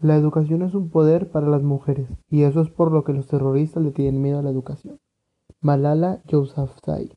La 0.00 0.14
educación 0.14 0.60
es 0.60 0.74
un 0.74 0.90
poder 0.90 1.30
para 1.30 1.48
las 1.48 1.62
mujeres, 1.62 2.06
y 2.28 2.42
eso 2.42 2.60
es 2.60 2.68
por 2.68 2.92
lo 2.92 3.02
que 3.02 3.14
los 3.14 3.26
terroristas 3.28 3.82
le 3.82 3.92
tienen 3.92 4.20
miedo 4.20 4.38
a 4.38 4.42
la 4.42 4.50
educación. 4.50 5.00
Malala 5.62 6.20
Yousafzai 6.26 7.12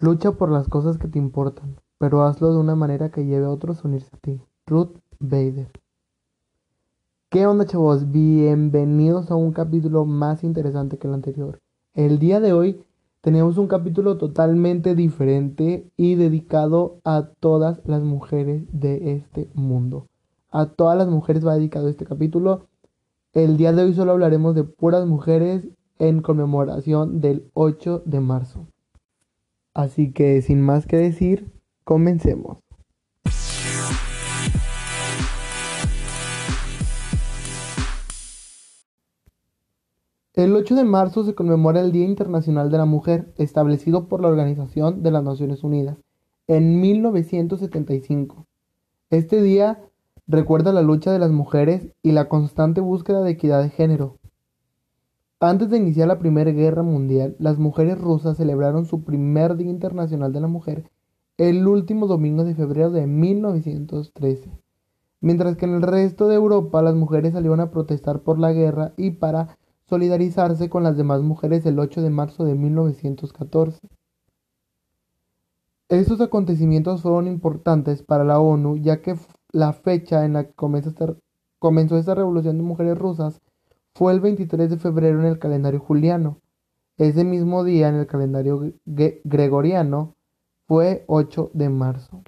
Lucha 0.00 0.32
por 0.32 0.50
las 0.50 0.66
cosas 0.66 0.98
que 0.98 1.06
te 1.06 1.20
importan, 1.20 1.76
pero 1.98 2.24
hazlo 2.24 2.52
de 2.52 2.58
una 2.58 2.74
manera 2.74 3.12
que 3.12 3.24
lleve 3.24 3.46
a 3.46 3.50
otros 3.50 3.84
a 3.84 3.88
unirse 3.88 4.10
a 4.16 4.18
ti. 4.18 4.40
Ruth 4.66 4.98
Bader 5.20 5.70
¿Qué 7.28 7.46
onda 7.46 7.66
chavos? 7.66 8.10
Bienvenidos 8.10 9.30
a 9.30 9.36
un 9.36 9.52
capítulo 9.52 10.04
más 10.04 10.42
interesante 10.42 10.98
que 10.98 11.06
el 11.06 11.14
anterior. 11.14 11.60
El 11.94 12.18
día 12.18 12.40
de 12.40 12.52
hoy 12.52 12.84
tenemos 13.20 13.58
un 13.58 13.68
capítulo 13.68 14.18
totalmente 14.18 14.96
diferente 14.96 15.88
y 15.96 16.16
dedicado 16.16 16.98
a 17.04 17.28
todas 17.38 17.80
las 17.86 18.02
mujeres 18.02 18.64
de 18.72 19.12
este 19.12 19.48
mundo. 19.54 20.08
A 20.54 20.66
todas 20.66 20.98
las 20.98 21.08
mujeres 21.08 21.46
va 21.46 21.54
dedicado 21.54 21.88
este 21.88 22.04
capítulo. 22.04 22.68
El 23.32 23.56
día 23.56 23.72
de 23.72 23.84
hoy 23.84 23.94
solo 23.94 24.12
hablaremos 24.12 24.54
de 24.54 24.64
puras 24.64 25.06
mujeres 25.06 25.66
en 25.98 26.20
conmemoración 26.20 27.22
del 27.22 27.50
8 27.54 28.02
de 28.04 28.20
marzo. 28.20 28.68
Así 29.72 30.12
que 30.12 30.42
sin 30.42 30.60
más 30.60 30.86
que 30.86 30.98
decir, 30.98 31.50
comencemos. 31.84 32.58
El 40.34 40.54
8 40.54 40.74
de 40.74 40.84
marzo 40.84 41.24
se 41.24 41.34
conmemora 41.34 41.80
el 41.80 41.92
Día 41.92 42.04
Internacional 42.04 42.70
de 42.70 42.76
la 42.76 42.84
Mujer, 42.84 43.32
establecido 43.38 44.06
por 44.06 44.20
la 44.20 44.28
Organización 44.28 45.02
de 45.02 45.12
las 45.12 45.24
Naciones 45.24 45.64
Unidas 45.64 45.96
en 46.46 46.78
1975. 46.78 48.46
Este 49.08 49.40
día 49.40 49.88
recuerda 50.32 50.72
la 50.72 50.80
lucha 50.80 51.12
de 51.12 51.18
las 51.18 51.30
mujeres 51.30 51.88
y 52.02 52.12
la 52.12 52.28
constante 52.28 52.80
búsqueda 52.80 53.22
de 53.22 53.32
equidad 53.32 53.62
de 53.62 53.68
género. 53.68 54.16
Antes 55.40 55.68
de 55.68 55.76
iniciar 55.76 56.08
la 56.08 56.18
Primera 56.18 56.50
Guerra 56.52 56.82
Mundial, 56.82 57.36
las 57.38 57.58
mujeres 57.58 58.00
rusas 58.00 58.38
celebraron 58.38 58.86
su 58.86 59.04
primer 59.04 59.56
Día 59.56 59.70
Internacional 59.70 60.32
de 60.32 60.40
la 60.40 60.46
Mujer 60.46 60.90
el 61.36 61.66
último 61.66 62.06
domingo 62.06 62.44
de 62.44 62.54
febrero 62.54 62.90
de 62.90 63.06
1913, 63.06 64.50
mientras 65.20 65.56
que 65.56 65.66
en 65.66 65.74
el 65.74 65.82
resto 65.82 66.28
de 66.28 66.36
Europa 66.36 66.80
las 66.80 66.94
mujeres 66.94 67.32
salieron 67.32 67.60
a 67.60 67.70
protestar 67.70 68.20
por 68.20 68.38
la 68.38 68.52
guerra 68.52 68.94
y 68.96 69.12
para 69.12 69.58
solidarizarse 69.84 70.70
con 70.70 70.82
las 70.82 70.96
demás 70.96 71.22
mujeres 71.22 71.66
el 71.66 71.78
8 71.78 72.00
de 72.00 72.10
marzo 72.10 72.44
de 72.44 72.54
1914. 72.54 73.80
Estos 75.88 76.22
acontecimientos 76.22 77.02
fueron 77.02 77.26
importantes 77.26 78.02
para 78.02 78.24
la 78.24 78.40
ONU 78.40 78.78
ya 78.78 79.02
que 79.02 79.16
la 79.52 79.74
fecha 79.74 80.24
en 80.24 80.32
la 80.32 80.44
que 80.44 80.54
comenzó 80.54 81.96
esta, 81.96 82.14
revolución 82.14 82.56
de 82.56 82.64
mujeres 82.64 82.98
rusas 82.98 83.40
fue 83.94 84.12
el 84.12 84.20
23 84.20 84.70
de 84.70 84.78
febrero 84.78 85.20
en 85.20 85.26
el 85.26 85.38
calendario 85.38 85.78
juliano. 85.78 86.40
Ese 86.96 87.24
mismo 87.24 87.62
día 87.62 87.88
en 87.88 87.96
el 87.96 88.06
calendario 88.06 88.72
gregoriano 88.84 90.14
fue 90.66 91.04
8 91.06 91.50
de 91.52 91.68
marzo. 91.68 92.22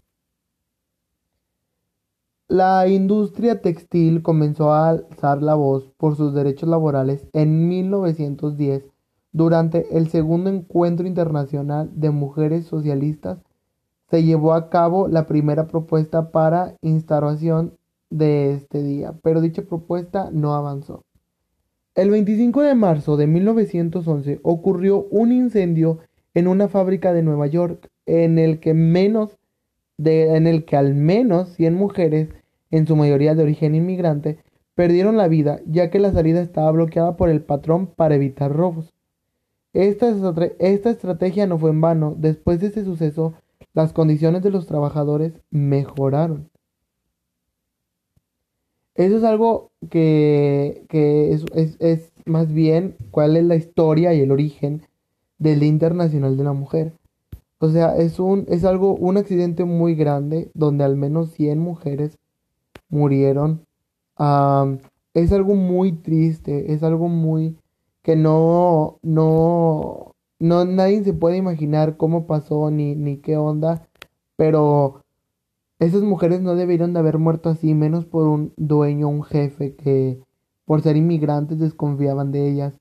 La 2.46 2.86
industria 2.88 3.62
textil 3.62 4.22
comenzó 4.22 4.72
a 4.72 4.90
alzar 4.90 5.42
la 5.42 5.54
voz 5.54 5.90
por 5.96 6.16
sus 6.16 6.34
derechos 6.34 6.68
laborales 6.68 7.26
en 7.32 7.68
1910 7.68 8.84
durante 9.32 9.96
el 9.96 10.08
segundo 10.08 10.50
encuentro 10.50 11.06
internacional 11.06 11.90
de 11.94 12.10
mujeres 12.10 12.66
socialistas 12.66 13.38
se 14.14 14.22
llevó 14.22 14.54
a 14.54 14.70
cabo 14.70 15.08
la 15.08 15.26
primera 15.26 15.66
propuesta 15.66 16.30
para 16.30 16.76
instauración 16.82 17.76
de 18.10 18.52
este 18.52 18.80
día, 18.80 19.12
pero 19.24 19.40
dicha 19.40 19.62
propuesta 19.62 20.30
no 20.32 20.54
avanzó. 20.54 21.02
El 21.96 22.10
25 22.10 22.62
de 22.62 22.76
marzo 22.76 23.16
de 23.16 23.26
1911 23.26 24.38
ocurrió 24.44 25.08
un 25.10 25.32
incendio 25.32 25.98
en 26.32 26.46
una 26.46 26.68
fábrica 26.68 27.12
de 27.12 27.24
Nueva 27.24 27.48
York 27.48 27.90
en 28.06 28.38
el 28.38 28.60
que 28.60 28.72
menos 28.72 29.36
de, 29.98 30.36
en 30.36 30.46
el 30.46 30.64
que 30.64 30.76
al 30.76 30.94
menos 30.94 31.48
100 31.54 31.74
mujeres, 31.74 32.28
en 32.70 32.86
su 32.86 32.94
mayoría 32.94 33.34
de 33.34 33.42
origen 33.42 33.74
inmigrante, 33.74 34.38
perdieron 34.76 35.16
la 35.16 35.26
vida 35.26 35.58
ya 35.66 35.90
que 35.90 35.98
la 35.98 36.12
salida 36.12 36.40
estaba 36.40 36.70
bloqueada 36.70 37.16
por 37.16 37.30
el 37.30 37.42
patrón 37.42 37.88
para 37.88 38.14
evitar 38.14 38.52
robos. 38.52 38.94
Esta, 39.72 40.14
esta 40.60 40.90
estrategia 40.90 41.48
no 41.48 41.58
fue 41.58 41.70
en 41.70 41.80
vano. 41.80 42.14
Después 42.16 42.60
de 42.60 42.68
este 42.68 42.84
suceso, 42.84 43.34
las 43.74 43.92
condiciones 43.92 44.42
de 44.42 44.50
los 44.50 44.66
trabajadores 44.66 45.34
mejoraron. 45.50 46.48
Eso 48.94 49.16
es 49.16 49.24
algo 49.24 49.72
que, 49.90 50.86
es, 50.90 52.12
más 52.24 52.52
bien 52.52 52.96
cuál 53.10 53.36
es 53.36 53.44
la 53.44 53.56
historia 53.56 54.14
y 54.14 54.20
el 54.20 54.30
origen 54.30 54.82
del 55.38 55.64
Internacional 55.64 56.36
de 56.36 56.44
la 56.44 56.52
Mujer. 56.52 56.92
O 57.58 57.68
sea, 57.68 57.96
es, 57.96 58.20
un, 58.20 58.46
es 58.48 58.64
algo, 58.64 58.94
un 58.94 59.16
accidente 59.16 59.64
muy 59.64 59.96
grande 59.96 60.50
donde 60.54 60.84
al 60.84 60.96
menos 60.96 61.30
100 61.32 61.58
mujeres 61.58 62.18
murieron. 62.88 63.66
es 65.14 65.32
algo 65.32 65.54
muy 65.56 65.92
triste, 65.92 66.72
es 66.72 66.84
algo 66.84 67.08
muy 67.08 67.56
que 68.02 68.14
no, 68.16 68.98
no, 69.02 70.13
no, 70.38 70.64
nadie 70.64 71.04
se 71.04 71.12
puede 71.12 71.36
imaginar 71.36 71.96
cómo 71.96 72.26
pasó 72.26 72.70
ni, 72.70 72.94
ni 72.94 73.18
qué 73.18 73.36
onda, 73.36 73.88
pero 74.36 75.02
esas 75.78 76.02
mujeres 76.02 76.40
no 76.40 76.54
deberían 76.54 76.92
de 76.92 77.00
haber 77.00 77.18
muerto 77.18 77.48
así, 77.48 77.74
menos 77.74 78.04
por 78.04 78.26
un 78.26 78.52
dueño, 78.56 79.08
un 79.08 79.22
jefe 79.22 79.74
que 79.74 80.20
por 80.64 80.82
ser 80.82 80.96
inmigrantes 80.96 81.58
desconfiaban 81.58 82.32
de 82.32 82.50
ellas. 82.50 82.74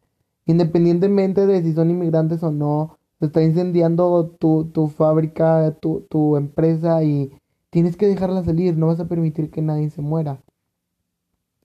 Independientemente 0.46 1.46
de 1.46 1.62
si 1.64 1.74
son 1.74 1.92
inmigrantes 1.92 2.44
o 2.44 2.52
no, 2.52 2.98
se 3.20 3.28
está 3.28 3.42
incendiando 3.44 4.36
tu, 4.40 4.66
tu 4.66 4.88
fábrica, 4.88 5.76
tu, 5.80 6.06
tu 6.10 6.38
empresa 6.38 7.04
y 7.04 7.32
tienes 7.70 7.98
que 7.98 8.08
dejarla 8.08 8.44
salir, 8.44 8.78
no 8.78 8.88
vas 8.88 9.00
a 9.00 9.08
permitir 9.08 9.50
que 9.50 9.62
nadie 9.62 9.90
se 9.90 10.02
muera. 10.02 10.42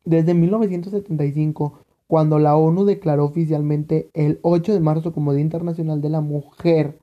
Desde 0.05 0.35
1975 0.35 1.81
cuando 2.09 2.39
la 2.39 2.57
ONU 2.57 2.87
declaró 2.87 3.27
oficialmente 3.27 4.11
el 4.15 4.41
8 4.43 4.73
de 4.73 4.81
marzo 4.81 5.13
como 5.13 5.35
Día 5.35 5.43
Internacional 5.43 6.01
de 6.01 6.09
la 6.09 6.23
Mujer, 6.23 6.99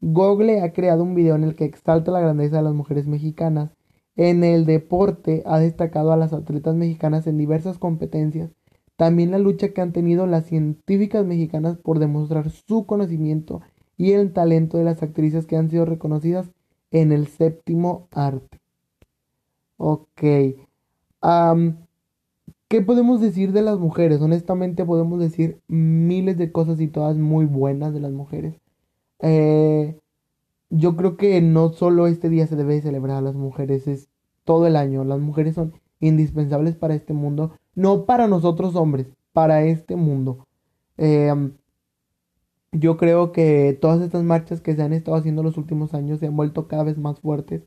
Google 0.00 0.62
ha 0.62 0.72
creado 0.72 1.02
un 1.02 1.14
video 1.14 1.34
en 1.34 1.44
el 1.44 1.56
que 1.56 1.64
exalta 1.64 2.12
la 2.12 2.20
grandeza 2.20 2.56
de 2.56 2.62
las 2.62 2.72
mujeres 2.72 3.06
mexicanas. 3.06 3.72
En 4.14 4.44
el 4.44 4.64
deporte 4.64 5.42
ha 5.44 5.58
destacado 5.58 6.12
a 6.12 6.16
las 6.16 6.32
atletas 6.32 6.76
mexicanas 6.76 7.26
en 7.26 7.36
diversas 7.36 7.78
competencias. 7.78 8.50
También 8.96 9.32
la 9.32 9.38
lucha 9.38 9.70
que 9.70 9.80
han 9.80 9.92
tenido 9.92 10.26
las 10.28 10.46
científicas 10.46 11.26
mexicanas 11.26 11.76
por 11.78 11.98
demostrar 11.98 12.48
su 12.50 12.86
conocimiento 12.86 13.60
y 13.96 14.12
el 14.12 14.32
talento 14.32 14.78
de 14.78 14.84
las 14.84 15.02
actrices 15.02 15.46
que 15.46 15.56
han 15.56 15.68
sido 15.68 15.84
reconocidas 15.84 16.48
en 16.92 17.10
el 17.10 17.26
séptimo 17.26 18.06
arte. 18.12 18.60
Ok. 19.78 20.22
¿Qué 22.72 22.80
podemos 22.80 23.20
decir 23.20 23.52
de 23.52 23.60
las 23.60 23.78
mujeres? 23.78 24.22
Honestamente 24.22 24.86
podemos 24.86 25.20
decir 25.20 25.60
miles 25.68 26.38
de 26.38 26.52
cosas 26.52 26.80
y 26.80 26.88
todas 26.88 27.18
muy 27.18 27.44
buenas 27.44 27.92
de 27.92 28.00
las 28.00 28.12
mujeres. 28.12 28.54
Eh, 29.18 29.98
yo 30.70 30.96
creo 30.96 31.18
que 31.18 31.42
no 31.42 31.74
solo 31.74 32.06
este 32.06 32.30
día 32.30 32.46
se 32.46 32.56
debe 32.56 32.80
celebrar 32.80 33.18
a 33.18 33.20
las 33.20 33.34
mujeres, 33.34 33.86
es 33.88 34.08
todo 34.44 34.66
el 34.66 34.76
año. 34.76 35.04
Las 35.04 35.20
mujeres 35.20 35.54
son 35.54 35.74
indispensables 36.00 36.74
para 36.74 36.94
este 36.94 37.12
mundo, 37.12 37.52
no 37.74 38.06
para 38.06 38.26
nosotros 38.26 38.74
hombres, 38.74 39.06
para 39.34 39.64
este 39.64 39.94
mundo. 39.94 40.46
Em, 40.96 41.52
yo 42.72 42.96
creo 42.96 43.32
que 43.32 43.76
todas 43.82 44.00
estas 44.00 44.24
marchas 44.24 44.62
que 44.62 44.74
se 44.74 44.82
han 44.82 44.94
estado 44.94 45.18
haciendo 45.18 45.42
los 45.42 45.58
últimos 45.58 45.92
años 45.92 46.20
se 46.20 46.26
han 46.26 46.36
vuelto 46.36 46.68
cada 46.68 46.84
vez 46.84 46.96
más 46.96 47.20
fuertes 47.20 47.64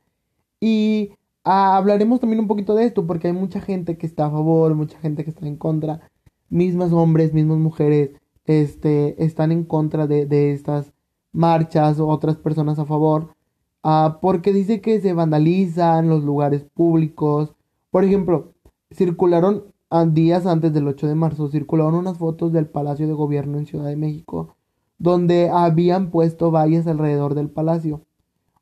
y 0.59 1.11
Ah, 1.47 1.77
hablaremos 1.77 2.19
también 2.19 2.39
un 2.39 2.47
poquito 2.47 2.73
de 2.75 2.85
esto 2.85 3.05
porque 3.05 3.27
hay 3.27 3.33
mucha 3.33 3.61
gente 3.61 3.97
que 3.97 4.07
está 4.07 4.25
a 4.25 4.31
favor, 4.31 4.73
mucha 4.73 4.97
gente 4.99 5.23
que 5.23 5.29
está 5.29 5.45
en 5.47 5.57
contra, 5.57 6.09
mismas 6.49 6.91
hombres, 6.91 7.33
mismas 7.33 7.59
mujeres, 7.59 8.11
este, 8.45 9.23
están 9.23 9.51
en 9.51 9.63
contra 9.63 10.07
de, 10.07 10.25
de 10.25 10.53
estas 10.53 10.91
marchas 11.31 11.99
otras 11.99 12.37
personas 12.37 12.79
a 12.79 12.85
favor, 12.85 13.35
ah, 13.83 14.19
porque 14.21 14.53
dice 14.53 14.81
que 14.81 14.99
se 15.01 15.13
vandalizan 15.13 16.09
los 16.09 16.23
lugares 16.23 16.65
públicos. 16.73 17.53
Por 17.91 18.03
ejemplo, 18.03 18.53
circularon 18.91 19.65
ah, 19.91 20.05
días 20.05 20.45
antes 20.47 20.73
del 20.73 20.87
8 20.87 21.07
de 21.07 21.15
marzo, 21.15 21.49
circularon 21.49 21.95
unas 21.95 22.17
fotos 22.17 22.53
del 22.53 22.67
Palacio 22.67 23.07
de 23.07 23.13
Gobierno 23.13 23.59
en 23.59 23.67
Ciudad 23.67 23.85
de 23.85 23.95
México, 23.97 24.55
donde 24.97 25.49
habían 25.49 26.09
puesto 26.09 26.51
vallas 26.51 26.87
alrededor 26.87 27.35
del 27.35 27.49
palacio. 27.51 28.04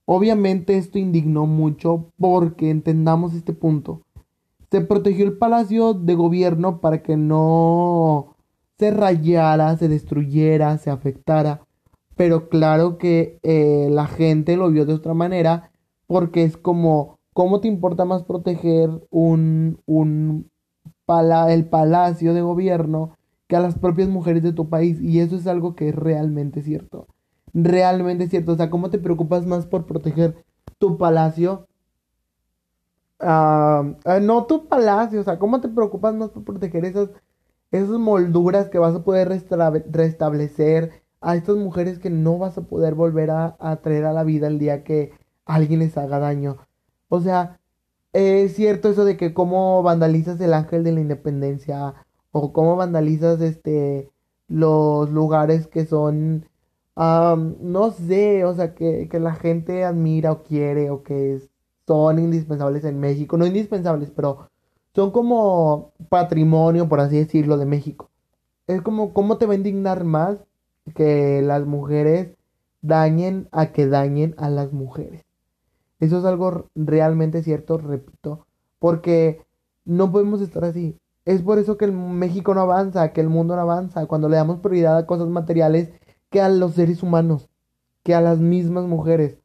Obviamente 0.06 0.78
esto 0.78 1.00
indignó 1.00 1.46
mucho 1.46 2.12
porque 2.18 2.70
entendamos 2.70 3.34
este 3.34 3.54
punto. 3.54 4.02
Se 4.72 4.82
protegió 4.82 5.26
el 5.26 5.38
palacio 5.38 5.94
de 5.94 6.16
gobierno 6.16 6.82
para 6.82 7.04
que 7.04 7.16
no 7.16 8.36
se 8.80 8.92
rayara, 8.92 9.78
se 9.78 9.88
destruyera, 9.88 10.78
se 10.78 10.90
afectara. 10.90 11.62
Pero 12.16 12.50
claro 12.50 12.98
que 12.98 13.40
eh, 13.44 13.88
la 13.92 14.08
gente 14.08 14.58
lo 14.58 14.70
vio 14.70 14.86
de 14.86 14.94
otra 14.94 15.14
manera 15.14 15.72
porque 16.08 16.44
es 16.44 16.58
como 16.58 17.18
¿cómo 17.34 17.60
te 17.60 17.68
importa 17.68 18.06
más 18.06 18.24
proteger 18.24 18.90
un, 19.10 19.80
un 19.86 20.50
el 21.50 21.66
palacio 21.66 22.34
de 22.34 22.42
gobierno 22.42 23.18
que 23.48 23.56
a 23.56 23.60
las 23.60 23.78
propias 23.78 24.08
mujeres 24.08 24.42
de 24.44 24.54
tu 24.54 24.70
país? 24.70 25.02
Y 25.02 25.20
eso 25.20 25.36
es 25.36 25.48
algo 25.48 25.76
que 25.76 25.90
es 25.90 25.96
realmente 25.96 26.62
cierto. 26.62 27.08
Realmente 27.54 28.28
cierto. 28.30 28.54
O 28.54 28.56
sea, 28.56 28.70
¿cómo 28.70 28.90
te 28.90 29.00
preocupas 29.00 29.46
más 29.46 29.66
por 29.66 29.86
proteger 29.86 30.44
tu 30.80 30.98
palacio? 30.98 31.68
Ah, 33.20 33.84
no 34.22 34.46
tu 34.46 34.68
palacio, 34.68 35.22
o 35.22 35.24
sea, 35.24 35.40
¿cómo 35.40 35.62
te 35.62 35.70
preocupas 35.70 36.14
más 36.14 36.30
por 36.32 36.44
proteger 36.44 36.84
esas, 36.86 37.10
esas 37.72 37.90
molduras 37.92 38.70
que 38.70 38.80
vas 38.80 38.96
a 38.96 39.04
poder 39.04 39.30
restablecer 39.30 41.04
a 41.22 41.36
estas 41.36 41.56
mujeres 41.56 42.00
que 42.00 42.10
no 42.10 42.38
vas 42.38 42.58
a 42.58 42.64
poder 42.64 42.96
volver 42.96 43.32
a, 43.32 43.56
a 43.60 43.78
traer 43.78 44.06
a 44.06 44.14
la 44.14 44.24
vida 44.26 44.48
el 44.48 44.60
día 44.60 44.84
que 44.84 45.14
alguien 45.46 45.80
les 45.80 45.98
haga 45.98 46.20
daño? 46.20 46.58
O 47.10 47.22
sea, 47.22 47.60
es 48.14 48.56
cierto 48.56 48.90
eso 48.90 49.06
de 49.06 49.18
que 49.18 49.34
cómo 49.34 49.84
vandalizas 49.84 50.42
el 50.42 50.54
ángel 50.54 50.84
de 50.84 50.92
la 50.94 51.02
independencia 51.02 51.96
o 52.32 52.54
cómo 52.54 52.76
vandalizas 52.76 53.42
este 53.42 54.12
los 54.48 55.10
lugares 55.12 55.68
que 55.68 55.86
son 55.86 56.48
no 56.96 57.92
sé, 57.92 58.46
o 58.46 58.54
sea, 58.54 58.76
que, 58.76 59.08
que, 59.10 59.20
la 59.20 59.34
gente 59.34 59.84
admira 59.84 60.32
o 60.32 60.44
quiere 60.44 60.90
o 60.90 61.04
que 61.04 61.42
son 61.88 62.20
indispensables 62.20 62.86
en 62.86 63.00
México, 63.00 63.38
no 63.38 63.46
indispensables, 63.46 64.12
pero 64.12 64.50
son 64.96 65.12
como 65.12 65.94
patrimonio, 66.10 66.88
por 66.88 67.00
así 67.00 67.18
decirlo, 67.18 67.58
de 67.58 67.66
México. 67.66 68.10
Es 68.68 68.82
como, 68.82 69.14
¿cómo 69.14 69.38
te 69.38 69.46
va 69.46 69.54
a 69.54 69.58
indignar 69.58 70.04
más 70.04 70.38
que 70.96 71.42
las 71.42 71.66
mujeres 71.66 72.36
dañen 72.82 73.48
a 73.52 73.72
que 73.72 73.88
dañen 73.88 74.36
a 74.38 74.50
las 74.50 74.72
mujeres? 74.72 75.24
Eso 76.00 76.20
es 76.20 76.26
algo 76.26 76.70
realmente 76.76 77.44
cierto, 77.44 77.78
repito, 77.78 78.46
porque 78.80 79.42
no 79.86 80.12
podemos 80.12 80.42
estar 80.42 80.66
así. 80.66 80.98
Es 81.26 81.42
por 81.42 81.58
eso 81.60 81.78
que 81.78 81.86
el 81.86 81.94
México 81.94 82.54
no 82.54 82.62
avanza, 82.62 83.14
que 83.14 83.22
el 83.22 83.30
mundo 83.30 83.56
no 83.56 83.62
avanza. 83.62 84.06
Cuando 84.06 84.28
le 84.28 84.36
damos 84.36 84.60
prioridad 84.60 84.98
a 84.98 85.06
cosas 85.06 85.30
materiales, 85.30 85.92
que 86.34 86.42
a 86.42 86.50
los 86.50 86.74
seres 86.74 87.04
humanos, 87.04 87.48
que 88.02 88.16
a 88.16 88.20
las 88.20 88.40
mismas 88.40 88.86
mujeres. 88.86 89.38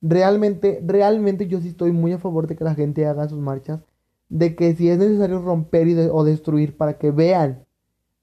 Realmente, 0.00 0.82
realmente 0.84 1.46
yo 1.46 1.60
sí 1.60 1.68
estoy 1.68 1.92
muy 1.92 2.12
a 2.12 2.18
favor 2.18 2.48
de 2.48 2.56
que 2.56 2.64
la 2.64 2.74
gente 2.74 3.06
haga 3.06 3.28
sus 3.28 3.38
marchas, 3.38 3.80
de 4.28 4.56
que 4.56 4.74
si 4.74 4.88
es 4.88 4.98
necesario 4.98 5.40
romper 5.40 5.86
o 6.10 6.24
destruir 6.24 6.76
para 6.76 6.98
que 6.98 7.12
vean, 7.12 7.64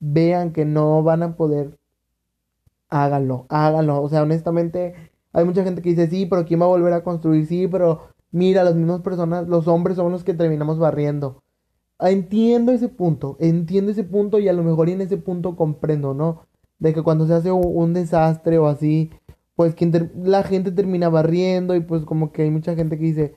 vean 0.01 0.51
que 0.51 0.65
no 0.65 1.01
van 1.01 1.23
a 1.23 1.37
poder, 1.37 1.79
háganlo, 2.89 3.45
háganlo. 3.47 4.01
O 4.01 4.09
sea, 4.09 4.23
honestamente, 4.23 4.95
hay 5.31 5.45
mucha 5.45 5.63
gente 5.63 5.81
que 5.81 5.91
dice, 5.91 6.07
sí, 6.07 6.25
pero 6.25 6.45
¿quién 6.45 6.59
va 6.59 6.65
a 6.65 6.67
volver 6.67 6.91
a 6.91 7.05
construir? 7.05 7.45
Sí, 7.47 7.69
pero 7.69 8.09
mira, 8.31 8.65
las 8.65 8.75
mismas 8.75 8.99
personas, 8.99 9.47
los 9.47 9.65
hombres 9.69 9.95
son 9.95 10.11
los 10.11 10.25
que 10.25 10.33
terminamos 10.33 10.77
barriendo. 10.77 11.41
Entiendo 12.01 12.73
ese 12.73 12.89
punto, 12.89 13.37
entiendo 13.39 13.91
ese 13.91 14.03
punto 14.03 14.39
y 14.39 14.49
a 14.49 14.53
lo 14.53 14.63
mejor 14.63 14.89
en 14.89 14.99
ese 14.99 15.15
punto 15.15 15.55
comprendo, 15.55 16.13
¿no? 16.13 16.48
De 16.79 16.93
que 16.93 17.03
cuando 17.03 17.27
se 17.27 17.33
hace 17.33 17.51
un, 17.51 17.93
desastre 17.93 18.57
o 18.57 18.67
así, 18.67 19.11
pues 19.55 19.75
la 20.15 20.43
gente 20.43 20.71
termina 20.71 21.09
barriendo 21.09 21.75
y 21.75 21.81
pues 21.81 22.03
como 22.05 22.31
que 22.31 22.43
hay 22.43 22.51
mucha 22.51 22.75
gente 22.75 22.97
que 22.97 23.03
dice, 23.03 23.35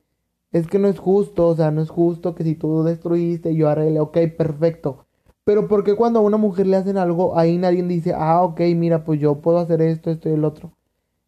es 0.52 0.66
que 0.68 0.78
no 0.78 0.88
es 0.88 0.98
justo, 0.98 1.48
o 1.48 1.56
sea, 1.56 1.70
no 1.70 1.82
es 1.82 1.90
justo 1.90 2.34
que 2.34 2.44
si 2.44 2.54
tú 2.54 2.84
destruiste, 2.84 3.54
yo 3.54 3.68
arregle, 3.68 4.00
ok, 4.00 4.18
perfecto. 4.36 5.06
Pero 5.44 5.66
porque 5.66 5.96
cuando 5.96 6.20
a 6.20 6.22
una 6.22 6.36
mujer 6.36 6.66
le 6.68 6.76
hacen 6.76 6.96
algo, 6.98 7.36
ahí 7.36 7.58
nadie 7.58 7.82
dice, 7.82 8.14
ah, 8.16 8.42
ok, 8.42 8.60
mira, 8.76 9.04
pues 9.04 9.20
yo 9.20 9.40
puedo 9.40 9.58
hacer 9.58 9.82
esto, 9.82 10.10
esto 10.10 10.28
y 10.28 10.32
el 10.32 10.44
otro. 10.44 10.72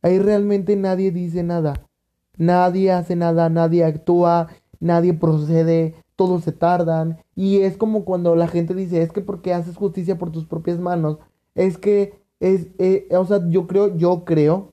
Ahí 0.03 0.19
realmente 0.19 0.77
nadie 0.77 1.11
dice 1.11 1.43
nada. 1.43 1.89
Nadie 2.37 2.93
hace 2.93 3.17
nada, 3.17 3.49
nadie 3.49 3.85
actúa, 3.85 4.49
nadie 4.79 5.15
procede, 5.15 5.95
todos 6.15 6.45
se 6.45 6.53
tardan. 6.53 7.19
Y 7.35 7.63
es 7.63 7.77
como 7.77 8.05
cuando 8.05 8.37
la 8.37 8.47
gente 8.47 8.75
dice, 8.75 9.03
es 9.03 9.11
que 9.11 9.21
porque 9.21 9.55
haces 9.55 9.77
justicia 9.77 10.19
por 10.19 10.31
tus 10.31 10.47
propias 10.47 10.79
manos, 10.79 11.19
es 11.55 11.79
que 11.79 12.15
es, 12.41 12.69
eh, 12.79 13.09
o 13.13 13.25
sea, 13.25 13.49
yo 13.49 13.67
creo, 13.67 13.97
yo 13.97 14.25
creo 14.25 14.73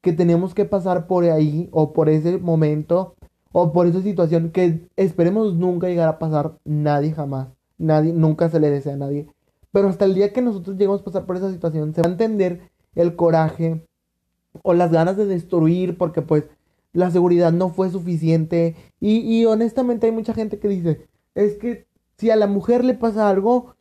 que 0.00 0.12
tenemos 0.12 0.54
que 0.54 0.64
pasar 0.64 1.06
por 1.06 1.24
ahí 1.24 1.68
o 1.72 1.92
por 1.92 2.08
ese 2.08 2.38
momento 2.38 3.14
o 3.52 3.72
por 3.72 3.86
esa 3.86 4.02
situación 4.02 4.50
que 4.50 4.88
esperemos 4.96 5.54
nunca 5.54 5.88
llegar 5.88 6.08
a 6.08 6.18
pasar 6.18 6.58
nadie 6.64 7.12
jamás. 7.12 7.48
Nadie, 7.78 8.12
nunca 8.12 8.48
se 8.48 8.60
le 8.60 8.70
desea 8.70 8.94
a 8.94 8.98
nadie. 8.98 9.28
Pero 9.72 9.88
hasta 9.88 10.04
el 10.04 10.14
día 10.14 10.32
que 10.32 10.42
nosotros 10.42 10.76
lleguemos 10.76 11.00
a 11.00 11.04
pasar 11.04 11.26
por 11.26 11.36
esa 11.36 11.50
situación, 11.50 11.94
se 11.94 12.02
va 12.02 12.08
a 12.08 12.12
entender 12.12 12.70
el 12.94 13.16
coraje 13.16 13.86
o 14.62 14.74
las 14.74 14.92
ganas 14.92 15.16
de 15.16 15.26
destruir 15.26 15.96
porque 15.98 16.22
pues 16.22 16.44
la 16.92 17.10
seguridad 17.10 17.52
no 17.52 17.70
fue 17.70 17.90
suficiente. 17.90 18.76
Y, 19.00 19.18
y 19.20 19.46
honestamente 19.46 20.06
hay 20.06 20.12
mucha 20.12 20.34
gente 20.34 20.58
que 20.58 20.68
dice, 20.68 21.06
es 21.34 21.56
que 21.56 21.86
si 22.18 22.30
a 22.30 22.36
la 22.36 22.46
mujer 22.46 22.84
le 22.84 22.94
pasa 22.94 23.28
algo, 23.28 23.74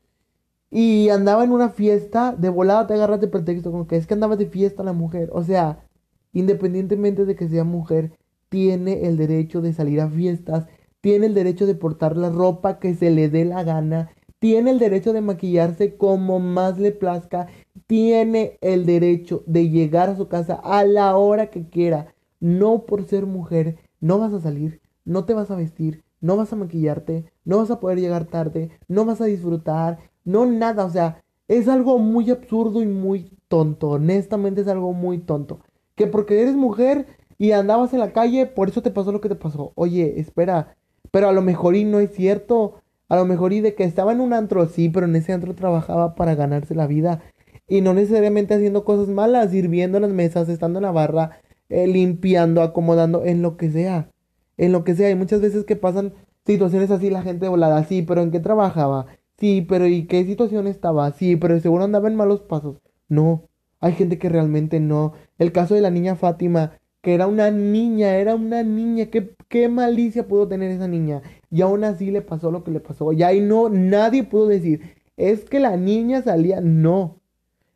y 0.74 1.10
andaba 1.10 1.44
en 1.44 1.52
una 1.52 1.70
fiesta, 1.70 2.36
de 2.36 2.50
volada 2.50 2.88
te 2.88 2.96
agarras 2.96 3.22
de 3.22 3.28
pretexto, 3.28 3.72
como 3.72 3.86
que 3.86 3.96
es 3.96 4.08
que 4.08 4.16
andaba 4.16 4.38
de 4.38 4.48
fiesta 4.48 4.82
la 4.82 4.92
mujer. 4.92 5.30
O 5.32 5.44
sea, 5.44 5.86
independientemente 6.34 7.26
de 7.26 7.36
que 7.36 7.48
sea 7.48 7.64
mujer, 7.64 8.18
tiene 8.50 9.06
el 9.06 9.16
derecho 9.16 9.62
de 9.62 9.72
salir 9.74 10.02
a 10.02 10.10
fiestas, 10.10 10.66
tiene 11.00 11.28
el 11.28 11.36
derecho 11.36 11.68
de 11.68 11.76
portar 11.76 12.18
la 12.18 12.32
ropa 12.32 12.80
que 12.80 12.96
se 12.96 13.12
le 13.12 13.30
dé 13.30 13.46
la 13.46 13.64
gana, 13.64 14.10
tiene 14.40 14.72
el 14.72 14.80
derecho 14.80 15.14
de 15.14 15.22
maquillarse 15.22 15.96
como 15.96 16.40
más 16.40 16.80
le 16.80 16.92
plazca, 16.92 17.46
tiene 17.86 18.58
el 18.62 18.88
derecho 18.88 19.44
de 19.46 19.70
llegar 19.70 20.10
a 20.10 20.18
su 20.18 20.28
casa 20.28 20.56
a 20.56 20.84
la 20.86 21.16
hora 21.18 21.52
que 21.52 21.70
quiera. 21.70 22.16
No 22.40 22.88
por 22.88 23.06
ser 23.06 23.28
mujer, 23.28 23.78
no 24.00 24.18
vas 24.18 24.34
a 24.34 24.42
salir, 24.42 24.82
no 25.06 25.26
te 25.26 25.36
vas 25.36 25.52
a 25.52 25.56
vestir, 25.56 26.04
no 26.20 26.36
vas 26.36 26.52
a 26.52 26.56
maquillarte, 26.56 27.32
no 27.46 27.58
vas 27.58 27.70
a 27.70 27.80
poder 27.80 28.00
llegar 28.00 28.26
tarde, 28.26 28.72
no 28.88 29.06
vas 29.06 29.22
a 29.22 29.26
disfrutar, 29.26 30.00
no 30.26 30.46
nada, 30.46 30.86
o 30.86 30.90
sea, 30.90 31.24
es 31.48 31.68
algo 31.68 32.00
muy 32.00 32.30
absurdo 32.32 32.82
y 32.82 32.86
muy 32.88 33.32
tonto, 33.48 33.90
honestamente 33.92 34.62
es 34.62 34.68
algo 34.68 34.94
muy 34.94 35.20
tonto. 35.20 35.60
Que 35.96 36.08
porque 36.08 36.42
eres 36.42 36.56
mujer 36.56 37.08
y 37.38 37.52
andabas 37.52 37.94
en 37.94 38.00
la 38.00 38.14
calle, 38.14 38.46
por 38.46 38.70
eso 38.70 38.82
te 38.82 38.92
pasó 38.92 39.12
lo 39.12 39.22
que 39.22 39.30
te 39.30 39.36
pasó. 39.36 39.74
Oye, 39.76 40.20
espera, 40.20 40.76
pero 41.12 41.28
a 41.30 41.34
lo 41.34 41.42
mejor 41.42 41.76
y 41.76 41.86
no 41.86 42.00
es 42.00 42.12
cierto. 42.12 42.76
A 43.10 43.16
lo 43.16 43.26
mejor 43.26 43.54
y 43.54 43.62
de 43.62 43.76
que 43.76 43.84
estaba 43.84 44.12
en 44.12 44.22
un 44.22 44.34
antro, 44.34 44.66
sí, 44.68 44.90
pero 44.90 45.06
en 45.06 45.16
ese 45.16 45.34
antro 45.34 45.54
trabajaba 45.54 46.16
para 46.16 46.36
ganarse 46.36 46.74
la 46.74 46.88
vida. 46.88 47.22
Y 47.68 47.82
no 47.82 47.94
necesariamente 47.94 48.56
haciendo 48.56 48.84
cosas 48.86 49.08
malas, 49.10 49.52
sirviendo 49.52 50.00
las 50.00 50.12
mesas, 50.12 50.50
estando 50.50 50.80
en 50.80 50.84
la 50.84 50.92
barra, 50.92 51.42
eh, 51.70 51.88
limpiando, 51.88 52.62
acomodando, 52.62 53.24
en 53.26 53.42
lo 53.42 53.58
que 53.58 53.70
sea. 53.70 54.10
En 54.58 54.72
lo 54.72 54.84
que 54.84 54.96
sea. 54.96 55.08
Hay 55.10 55.16
muchas 55.16 55.42
veces 55.42 55.66
que 55.66 55.76
pasan 55.76 56.14
situaciones 56.46 56.92
así, 56.92 57.10
la 57.10 57.22
gente 57.22 57.48
volada, 57.48 57.84
sí, 57.84 58.02
pero 58.02 58.22
¿en 58.22 58.32
qué 58.32 58.40
trabajaba? 58.40 59.06
Sí, 59.38 59.62
pero 59.68 59.88
¿y 59.88 60.06
qué 60.08 60.24
situación 60.26 60.68
estaba? 60.68 61.12
Sí, 61.12 61.36
pero 61.36 61.60
seguro 61.60 61.84
andaba 61.84 62.08
en 62.08 62.16
malos 62.16 62.42
pasos. 62.42 62.78
No, 63.10 63.50
hay 63.80 63.94
gente 63.94 64.18
que 64.18 64.30
realmente 64.30 64.80
no. 64.80 65.14
El 65.38 65.52
caso 65.52 65.76
de 65.76 65.82
la 65.82 65.90
niña 65.90 66.16
Fátima, 66.16 66.80
que 67.02 67.14
era 67.14 67.28
una 67.28 67.52
niña, 67.52 68.16
era 68.16 68.36
una 68.36 68.64
niña. 68.64 69.08
¿Qué, 69.08 69.36
qué 69.50 69.70
malicia 69.70 70.28
pudo 70.28 70.48
tener 70.48 70.72
esa 70.72 70.88
niña? 70.88 71.22
Y 71.52 71.62
aún 71.62 71.84
así 71.84 72.12
le 72.12 72.22
pasó 72.22 72.52
lo 72.52 72.64
que 72.64 72.72
le 72.72 72.80
pasó. 72.80 73.12
Y 73.14 73.24
ahí 73.24 73.42
no, 73.42 73.70
nadie 73.70 74.24
pudo 74.24 74.48
decir, 74.48 74.82
es 75.18 75.46
que 75.46 75.60
la 75.60 75.78
niña 75.78 76.22
salía. 76.22 76.62
No. 76.62 77.20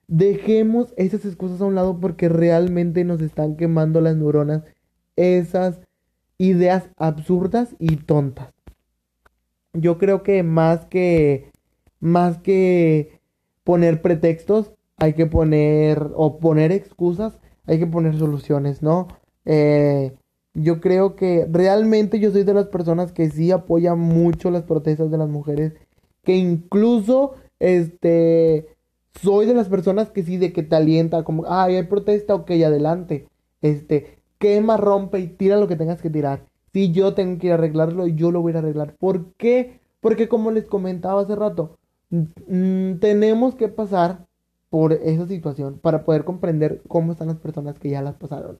Dejemos 0.08 0.94
esas 0.98 1.26
excusas 1.26 1.60
a 1.62 1.66
un 1.66 1.76
lado 1.76 2.00
porque 2.00 2.30
realmente 2.30 3.04
nos 3.04 3.22
están 3.22 3.58
quemando 3.58 4.00
las 4.02 4.16
neuronas. 4.16 4.64
Esas 5.18 5.80
ideas 6.38 6.90
absurdas 6.98 7.76
y 7.80 7.98
tontas 7.98 8.57
yo 9.82 9.98
creo 9.98 10.24
que 10.24 10.44
más 10.44 10.86
que 10.86 11.52
más 12.00 12.38
que 12.38 13.20
poner 13.64 14.02
pretextos, 14.02 14.72
hay 14.98 15.14
que 15.14 15.26
poner 15.26 16.12
o 16.16 16.40
poner 16.40 16.72
excusas, 16.72 17.40
hay 17.66 17.80
que 17.80 17.88
poner 17.88 18.18
soluciones, 18.18 18.82
¿no? 18.82 19.08
Eh, 19.46 20.14
yo 20.54 20.80
creo 20.82 21.16
que 21.16 21.48
realmente 21.52 22.20
yo 22.20 22.32
soy 22.32 22.44
de 22.44 22.54
las 22.54 22.68
personas 22.68 23.12
que 23.12 23.30
sí 23.30 23.52
apoyan 23.52 24.00
mucho 24.00 24.52
las 24.52 24.64
protestas 24.64 25.12
de 25.12 25.18
las 25.18 25.30
mujeres, 25.30 25.74
que 26.24 26.36
incluso 26.36 27.36
este 27.60 28.68
soy 29.22 29.46
de 29.46 29.54
las 29.54 29.70
personas 29.70 30.10
que 30.10 30.24
sí 30.24 30.38
de 30.38 30.54
que 30.54 30.64
te 30.64 30.76
alienta 30.76 31.24
como, 31.24 31.46
ay, 31.48 31.76
hay 31.76 31.84
protesta, 31.84 32.36
ok, 32.36 32.52
adelante. 32.52 33.28
Este, 33.62 34.20
quema, 34.38 34.78
rompe 34.78 35.20
y 35.20 35.28
tira 35.28 35.58
lo 35.58 35.68
que 35.68 35.76
tengas 35.76 36.02
que 36.02 36.10
tirar. 36.10 36.46
Si 36.78 36.92
yo 36.92 37.16
tengo 37.16 37.40
que 37.40 37.48
ir 37.48 37.54
a 37.54 37.56
arreglarlo, 37.56 38.06
yo 38.06 38.30
lo 38.30 38.44
voy 38.44 38.54
a 38.54 38.60
arreglar. 38.60 38.94
¿Por 39.00 39.34
qué? 39.34 39.80
Porque 40.00 40.28
como 40.28 40.52
les 40.52 40.68
comentaba 40.68 41.22
hace 41.22 41.36
rato, 41.36 41.80
tenemos 43.00 43.56
que 43.56 43.68
pasar 43.68 44.28
por 44.70 44.94
esa 44.94 45.26
situación 45.26 45.80
para 45.82 46.06
poder 46.06 46.24
comprender 46.24 46.84
cómo 46.88 47.14
están 47.14 47.30
las 47.30 47.40
personas 47.40 47.80
que 47.80 47.90
ya 47.90 48.04
las 48.04 48.14
pasaron. 48.14 48.60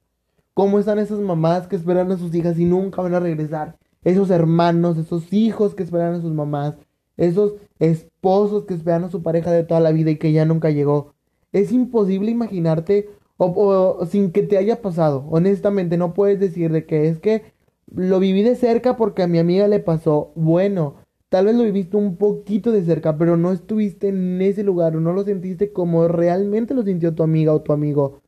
Cómo 0.52 0.80
están 0.80 0.98
esas 0.98 1.20
mamás 1.20 1.68
que 1.68 1.76
esperan 1.76 2.10
a 2.10 2.18
sus 2.18 2.34
hijas 2.34 2.58
y 2.58 2.64
nunca 2.64 3.02
van 3.02 3.14
a 3.14 3.20
regresar. 3.20 3.76
Esos 4.02 4.30
hermanos, 4.30 4.98
esos 4.98 5.32
hijos 5.32 5.76
que 5.76 5.84
esperan 5.84 6.14
a 6.14 6.20
sus 6.20 6.32
mamás. 6.32 6.74
Esos 7.16 7.52
esposos 7.78 8.64
que 8.64 8.74
esperan 8.74 9.04
a 9.04 9.10
su 9.10 9.22
pareja 9.22 9.52
de 9.52 9.62
toda 9.62 9.78
la 9.78 9.92
vida 9.92 10.10
y 10.10 10.16
que 10.16 10.32
ya 10.32 10.44
nunca 10.44 10.70
llegó. 10.70 11.14
Es 11.52 11.70
imposible 11.70 12.32
imaginarte 12.32 13.10
o, 13.36 14.04
sin 14.06 14.32
que 14.32 14.42
te 14.42 14.58
haya 14.58 14.82
pasado. 14.82 15.24
Honestamente, 15.30 15.96
no 15.96 16.14
puedes 16.14 16.40
decir 16.40 16.72
de 16.72 16.84
que 16.84 17.06
es 17.06 17.20
que 17.20 17.56
lo 17.94 18.20
viví 18.20 18.42
de 18.42 18.54
cerca 18.54 18.96
porque 18.96 19.22
a 19.22 19.28
mi 19.28 19.38
amiga 19.38 19.68
le 19.68 19.80
pasó. 19.80 20.32
Bueno, 20.34 20.96
tal 21.28 21.46
vez 21.46 21.56
lo 21.56 21.64
viviste 21.64 21.96
un 21.96 22.16
poquito 22.16 22.72
de 22.72 22.82
cerca, 22.84 23.16
pero 23.16 23.36
no 23.36 23.52
estuviste 23.52 24.08
en 24.08 24.40
ese 24.42 24.62
lugar 24.62 24.96
o 24.96 25.00
no 25.00 25.12
lo 25.12 25.24
sentiste 25.24 25.72
como 25.72 26.08
realmente 26.08 26.74
lo 26.74 26.82
sintió 26.82 27.14
tu 27.14 27.22
amiga 27.22 27.52
o 27.52 27.62
tu 27.62 27.72
amigo. 27.72 28.20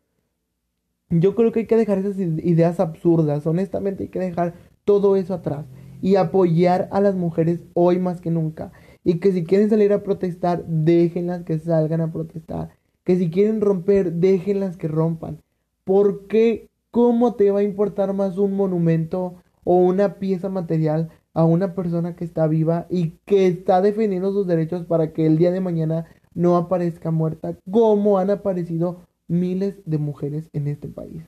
Yo 1.11 1.35
creo 1.35 1.51
que 1.53 1.61
hay 1.61 1.67
que 1.67 1.77
dejar 1.77 1.99
esas 1.99 2.19
ideas 2.19 2.79
absurdas. 2.79 3.47
Honestamente, 3.47 4.05
hay 4.05 4.09
que 4.11 4.21
dejar 4.21 4.55
todo 4.85 5.17
eso 5.17 5.35
atrás 5.35 5.67
y 6.01 6.17
apoyar 6.17 6.89
a 6.93 7.01
las 7.01 7.15
mujeres 7.17 7.61
hoy 7.75 7.99
más 7.99 8.21
que 8.21 8.31
nunca. 8.31 8.73
Y 9.03 9.19
que 9.19 9.33
si 9.33 9.45
quieren 9.45 9.71
salir 9.71 9.93
a 9.93 10.03
protestar, 10.03 10.65
déjenlas 10.67 11.43
que 11.43 11.59
salgan 11.59 12.01
a 12.01 12.13
protestar. 12.13 12.71
Que 13.05 13.17
si 13.17 13.31
quieren 13.31 13.61
romper, 13.61 14.13
déjenlas 14.13 14.77
que 14.77 14.89
rompan. 14.89 15.41
Porque, 15.85 16.69
¿cómo 16.91 17.35
te 17.35 17.51
va 17.51 17.61
a 17.61 17.65
importar 17.65 18.13
más 18.13 18.39
un 18.39 18.53
monumento 18.53 19.37
o 19.65 19.77
una 19.77 20.15
pieza 20.15 20.49
material 20.49 21.11
a 21.35 21.45
una 21.45 21.75
persona 21.75 22.17
que 22.17 22.25
está 22.25 22.47
viva 22.47 22.87
y 22.91 23.19
que 23.25 23.47
está 23.47 23.81
defendiendo 23.81 24.33
sus 24.33 24.47
derechos 24.47 24.85
para 24.85 25.13
que 25.13 25.27
el 25.27 25.39
día 25.39 25.53
de 25.53 25.61
mañana 25.61 26.07
no 26.35 26.57
aparezca 26.57 27.11
muerta, 27.11 27.57
como 27.71 28.19
han 28.19 28.31
aparecido 28.31 29.01
miles 29.29 29.81
de 29.87 29.99
mujeres 29.99 30.49
en 30.53 30.67
este 30.67 30.89
país? 30.89 31.25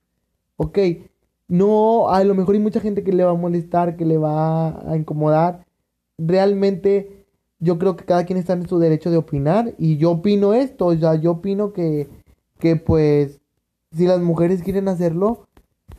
Ok, 0.56 0.78
no, 1.48 2.08
a 2.08 2.22
lo 2.24 2.34
mejor 2.34 2.54
hay 2.54 2.60
mucha 2.60 2.80
gente 2.80 3.04
que 3.04 3.12
le 3.12 3.24
va 3.24 3.32
a 3.32 3.34
molestar, 3.34 3.96
que 3.96 4.04
le 4.04 4.18
va 4.18 4.90
a 4.90 4.96
incomodar. 4.96 5.66
Realmente 6.18 7.26
yo 7.58 7.78
creo 7.78 7.96
que 7.96 8.04
cada 8.04 8.24
quien 8.24 8.38
está 8.38 8.54
en 8.54 8.68
su 8.68 8.78
derecho 8.78 9.10
de 9.10 9.18
opinar 9.18 9.74
y 9.78 9.96
yo 9.96 10.12
opino 10.12 10.52
esto, 10.54 10.86
o 10.86 10.96
sea, 10.96 11.14
yo 11.14 11.32
opino 11.32 11.72
que, 11.72 12.08
que 12.58 12.76
pues 12.76 13.40
si 13.92 14.06
las 14.06 14.20
mujeres 14.20 14.62
quieren 14.62 14.88
hacerlo, 14.88 15.46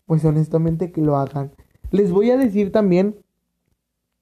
pues 0.05 0.25
honestamente 0.25 0.91
que 0.91 1.01
lo 1.01 1.17
hagan. 1.17 1.51
Les 1.93 2.11
voy 2.11 2.29
a 2.31 2.37
decir 2.37 2.71
también 2.71 3.15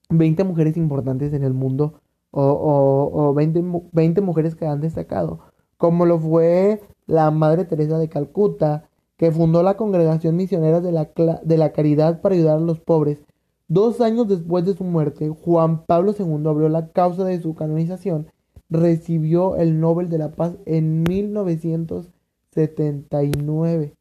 20 0.09 0.43
mujeres 0.43 0.75
importantes 0.75 1.31
en 1.31 1.45
el 1.45 1.53
mundo 1.53 2.01
o, 2.29 2.43
o, 2.43 3.29
o 3.29 3.33
20, 3.33 3.63
20 3.93 4.19
mujeres 4.19 4.55
que 4.55 4.65
han 4.65 4.81
destacado, 4.81 5.39
como 5.77 6.05
lo 6.05 6.19
fue 6.19 6.81
la 7.07 7.31
Madre 7.31 7.63
Teresa 7.63 7.97
de 7.97 8.09
Calcuta, 8.09 8.89
que 9.15 9.31
fundó 9.31 9.63
la 9.63 9.77
Congregación 9.77 10.35
Misionera 10.35 10.81
de 10.81 10.91
la, 10.91 11.11
de 11.43 11.57
la 11.57 11.71
Caridad 11.71 12.19
para 12.19 12.35
ayudar 12.35 12.57
a 12.57 12.59
los 12.59 12.81
pobres. 12.81 13.23
Dos 13.69 14.01
años 14.01 14.27
después 14.27 14.65
de 14.65 14.73
su 14.73 14.83
muerte, 14.83 15.29
Juan 15.29 15.85
Pablo 15.85 16.13
II 16.19 16.43
abrió 16.47 16.67
la 16.67 16.89
causa 16.89 17.23
de 17.23 17.39
su 17.39 17.55
canonización, 17.55 18.27
recibió 18.69 19.55
el 19.55 19.79
Nobel 19.79 20.09
de 20.09 20.17
la 20.17 20.31
Paz 20.31 20.57
en 20.65 21.03
1979. 21.03 23.93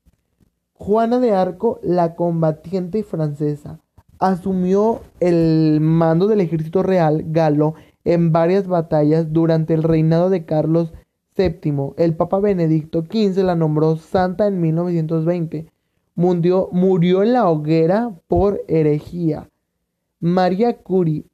Juana 0.81 1.21
de 1.21 1.33
Arco, 1.33 1.79
la 1.83 2.17
combatiente 2.17 3.05
francesa, 3.05 3.79
asumió 4.19 5.01
el 5.21 5.79
mando 5.81 6.27
del 6.27 6.41
ejército 6.41 6.83
real 6.83 7.25
galo 7.29 7.75
en 8.05 8.33
varias 8.33 8.67
batallas 8.67 9.33
durante 9.33 9.75
el 9.75 9.85
reinado 9.85 10.31
de 10.31 10.45
Carlos 10.45 10.93
el 11.97 12.17
Papa 12.17 12.39
Benedicto 12.39 13.03
XV 13.03 13.43
la 13.45 13.55
nombró 13.55 13.97
santa 13.97 14.47
en 14.47 14.61
1920. 14.61 15.73
Murió, 16.15 16.69
murió 16.71 17.23
en 17.23 17.33
la 17.33 17.49
hoguera 17.49 18.15
por 18.29 18.61
herejía. 18.69 19.49
María 20.21 20.77
Curie 20.77 21.25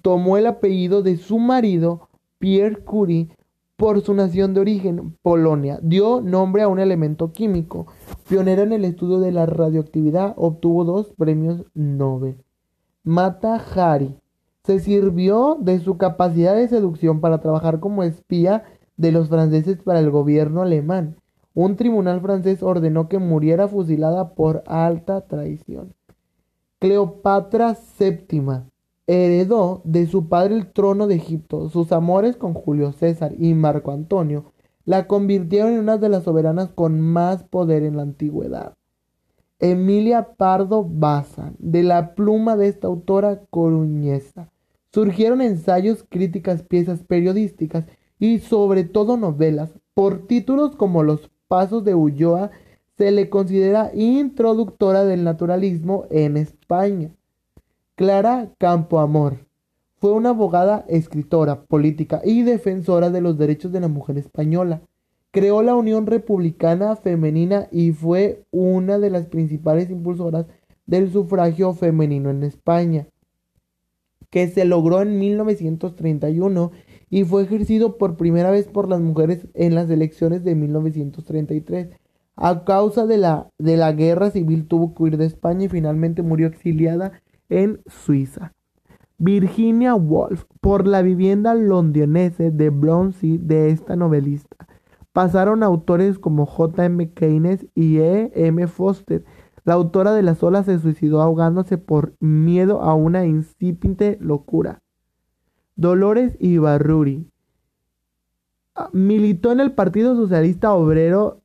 tomó 0.00 0.38
el 0.38 0.46
apellido 0.46 1.02
de 1.02 1.18
su 1.18 1.38
marido, 1.38 2.08
Pierre 2.38 2.78
Curie, 2.78 3.28
por 3.76 4.00
su 4.00 4.14
nación 4.14 4.54
de 4.54 4.60
origen, 4.60 5.14
Polonia. 5.20 5.78
Dio 5.82 6.22
nombre 6.22 6.62
a 6.62 6.68
un 6.68 6.78
elemento 6.78 7.30
químico. 7.32 7.86
Pionera 8.30 8.62
en 8.62 8.72
el 8.72 8.84
estudio 8.84 9.18
de 9.18 9.32
la 9.32 9.44
radioactividad, 9.44 10.34
obtuvo 10.36 10.84
dos 10.84 11.12
premios 11.18 11.64
Nobel. 11.74 12.36
Mata 13.02 13.56
Hari 13.56 14.14
se 14.62 14.78
sirvió 14.78 15.58
de 15.60 15.80
su 15.80 15.98
capacidad 15.98 16.54
de 16.54 16.68
seducción 16.68 17.20
para 17.20 17.40
trabajar 17.40 17.80
como 17.80 18.04
espía 18.04 18.62
de 18.96 19.10
los 19.10 19.28
franceses 19.30 19.82
para 19.82 19.98
el 19.98 20.12
gobierno 20.12 20.62
alemán. 20.62 21.16
Un 21.54 21.74
tribunal 21.74 22.20
francés 22.20 22.62
ordenó 22.62 23.08
que 23.08 23.18
muriera 23.18 23.66
fusilada 23.66 24.32
por 24.34 24.62
alta 24.68 25.22
traición. 25.22 25.92
Cleopatra 26.78 27.76
VII 27.98 28.60
heredó 29.08 29.80
de 29.82 30.06
su 30.06 30.28
padre 30.28 30.54
el 30.54 30.70
trono 30.70 31.08
de 31.08 31.16
Egipto. 31.16 31.68
Sus 31.68 31.90
amores 31.90 32.36
con 32.36 32.54
Julio 32.54 32.92
César 32.92 33.32
y 33.36 33.54
Marco 33.54 33.90
Antonio 33.90 34.52
la 34.90 35.06
convirtieron 35.06 35.74
en 35.74 35.78
una 35.78 35.98
de 35.98 36.08
las 36.08 36.24
soberanas 36.24 36.70
con 36.70 37.00
más 37.00 37.44
poder 37.44 37.84
en 37.84 37.94
la 37.94 38.02
antigüedad. 38.02 38.74
Emilia 39.60 40.34
Pardo 40.36 40.84
Bazán, 40.84 41.54
de 41.60 41.84
la 41.84 42.16
pluma 42.16 42.56
de 42.56 42.66
esta 42.66 42.88
autora 42.88 43.42
coruñesa, 43.50 44.50
surgieron 44.92 45.42
ensayos, 45.42 46.04
críticas, 46.08 46.64
piezas 46.64 47.04
periodísticas 47.04 47.84
y 48.18 48.40
sobre 48.40 48.82
todo 48.82 49.16
novelas. 49.16 49.70
Por 49.94 50.26
títulos 50.26 50.74
como 50.74 51.04
Los 51.04 51.30
Pasos 51.46 51.84
de 51.84 51.94
Ulloa 51.94 52.50
se 52.98 53.12
le 53.12 53.30
considera 53.30 53.92
introductora 53.94 55.04
del 55.04 55.22
naturalismo 55.22 56.06
en 56.10 56.36
España. 56.36 57.12
Clara 57.94 58.50
Campoamor 58.58 59.46
fue 60.00 60.12
una 60.12 60.30
abogada, 60.30 60.86
escritora, 60.88 61.64
política 61.64 62.22
y 62.24 62.42
defensora 62.42 63.10
de 63.10 63.20
los 63.20 63.36
derechos 63.36 63.70
de 63.70 63.80
la 63.80 63.88
mujer 63.88 64.16
española. 64.16 64.80
Creó 65.30 65.62
la 65.62 65.74
Unión 65.74 66.06
Republicana 66.06 66.96
Femenina 66.96 67.68
y 67.70 67.92
fue 67.92 68.44
una 68.50 68.98
de 68.98 69.10
las 69.10 69.26
principales 69.26 69.90
impulsoras 69.90 70.46
del 70.86 71.12
sufragio 71.12 71.74
femenino 71.74 72.30
en 72.30 72.44
España, 72.44 73.08
que 74.30 74.48
se 74.48 74.64
logró 74.64 75.02
en 75.02 75.18
1931 75.18 76.72
y 77.10 77.24
fue 77.24 77.42
ejercido 77.42 77.98
por 77.98 78.16
primera 78.16 78.50
vez 78.50 78.68
por 78.68 78.88
las 78.88 79.00
mujeres 79.00 79.48
en 79.52 79.74
las 79.74 79.90
elecciones 79.90 80.44
de 80.44 80.54
1933. 80.54 81.90
A 82.36 82.64
causa 82.64 83.06
de 83.06 83.18
la, 83.18 83.50
de 83.58 83.76
la 83.76 83.92
guerra 83.92 84.30
civil 84.30 84.66
tuvo 84.66 84.94
que 84.94 85.02
huir 85.02 85.16
de 85.18 85.26
España 85.26 85.66
y 85.66 85.68
finalmente 85.68 86.22
murió 86.22 86.46
exiliada 86.46 87.20
en 87.50 87.82
Suiza. 87.86 88.54
Virginia 89.22 89.94
Woolf, 89.94 90.44
por 90.62 90.86
la 90.86 91.02
vivienda 91.02 91.54
londinense 91.54 92.50
de 92.50 92.70
Bronzy 92.70 93.36
de 93.36 93.68
esta 93.68 93.94
novelista. 93.94 94.56
Pasaron 95.12 95.62
autores 95.62 96.18
como 96.18 96.46
J. 96.46 96.86
M. 96.86 97.10
Keynes 97.12 97.66
y 97.74 97.98
E. 97.98 98.32
M. 98.34 98.66
Foster. 98.66 99.26
La 99.64 99.74
autora 99.74 100.14
de 100.14 100.22
Las 100.22 100.42
olas 100.42 100.64
se 100.64 100.78
suicidó 100.78 101.20
ahogándose 101.20 101.76
por 101.76 102.14
miedo 102.18 102.80
a 102.80 102.94
una 102.94 103.26
incipiente 103.26 104.16
locura. 104.22 104.80
Dolores 105.76 106.34
Ibarruri. 106.40 107.30
Ah, 108.74 108.88
militó 108.94 109.52
en 109.52 109.60
el 109.60 109.72
Partido 109.72 110.16
Socialista 110.16 110.72
Obrero 110.72 111.42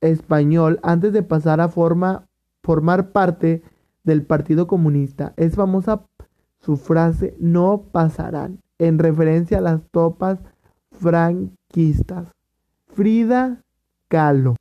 Español 0.00 0.80
antes 0.82 1.12
de 1.12 1.22
pasar 1.22 1.60
a 1.60 1.68
formar 1.68 3.12
parte 3.12 3.62
del 4.04 4.24
Partido 4.24 4.66
Comunista. 4.66 5.34
Es 5.36 5.54
famosa 5.54 6.06
su 6.68 6.76
frase 6.76 7.34
no 7.40 7.84
pasarán, 7.92 8.60
en 8.78 8.98
referencia 8.98 9.56
a 9.56 9.62
las 9.62 9.80
tropas 9.90 10.38
franquistas. 10.90 12.28
Frida 12.88 13.62
Kahlo. 14.08 14.54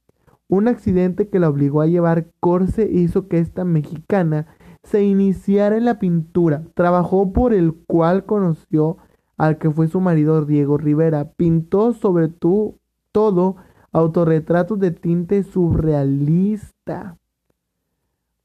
Un 0.47 0.69
accidente 0.69 1.27
que 1.27 1.39
la 1.39 1.49
obligó 1.49 1.81
a 1.81 1.87
llevar 1.87 2.27
corse 2.39 2.89
hizo 2.89 3.27
que 3.27 3.39
esta 3.39 3.65
mexicana 3.65 4.47
se 4.83 5.03
iniciara 5.03 5.75
en 5.75 5.83
la 5.83 5.99
pintura, 5.99 6.63
trabajó 6.75 7.33
por 7.33 7.53
el 7.53 7.73
cual 7.73 8.25
conoció 8.25 8.95
al 9.35 9.57
que 9.57 9.69
fue 9.69 9.89
su 9.89 9.99
marido 9.99 10.45
Diego 10.45 10.77
Rivera. 10.77 11.33
Pintó 11.33 11.91
sobre 11.91 12.29
todo 12.29 13.57
autorretratos 13.91 14.79
de 14.79 14.91
tinte 14.91 15.43
surrealista. 15.43 17.17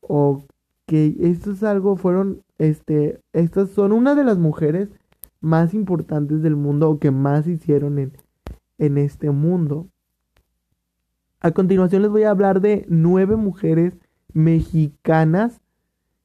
Ok, 0.00 0.51
esto 0.88 1.52
es 1.52 1.62
algo, 1.62 1.96
fueron, 1.96 2.42
este, 2.58 3.20
estas 3.32 3.70
son 3.70 3.92
una 3.92 4.14
de 4.14 4.24
las 4.24 4.38
mujeres 4.38 4.90
más 5.40 5.74
importantes 5.74 6.42
del 6.42 6.56
mundo 6.56 6.90
o 6.90 6.98
que 6.98 7.10
más 7.10 7.46
hicieron 7.46 7.98
en, 7.98 8.12
en 8.78 8.98
este 8.98 9.30
mundo. 9.30 9.88
A 11.40 11.50
continuación 11.50 12.02
les 12.02 12.10
voy 12.10 12.22
a 12.22 12.30
hablar 12.30 12.60
de 12.60 12.84
nueve 12.88 13.36
mujeres 13.36 13.94
mexicanas 14.32 15.60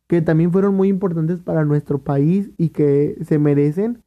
que 0.08 0.22
también 0.22 0.52
fueron 0.52 0.76
muy 0.76 0.88
importantes 0.88 1.42
para 1.42 1.66
nuestro 1.66 2.00
país 2.00 2.52
y 2.58 2.70
que 2.70 3.18
se 3.26 3.40
merecen 3.40 4.04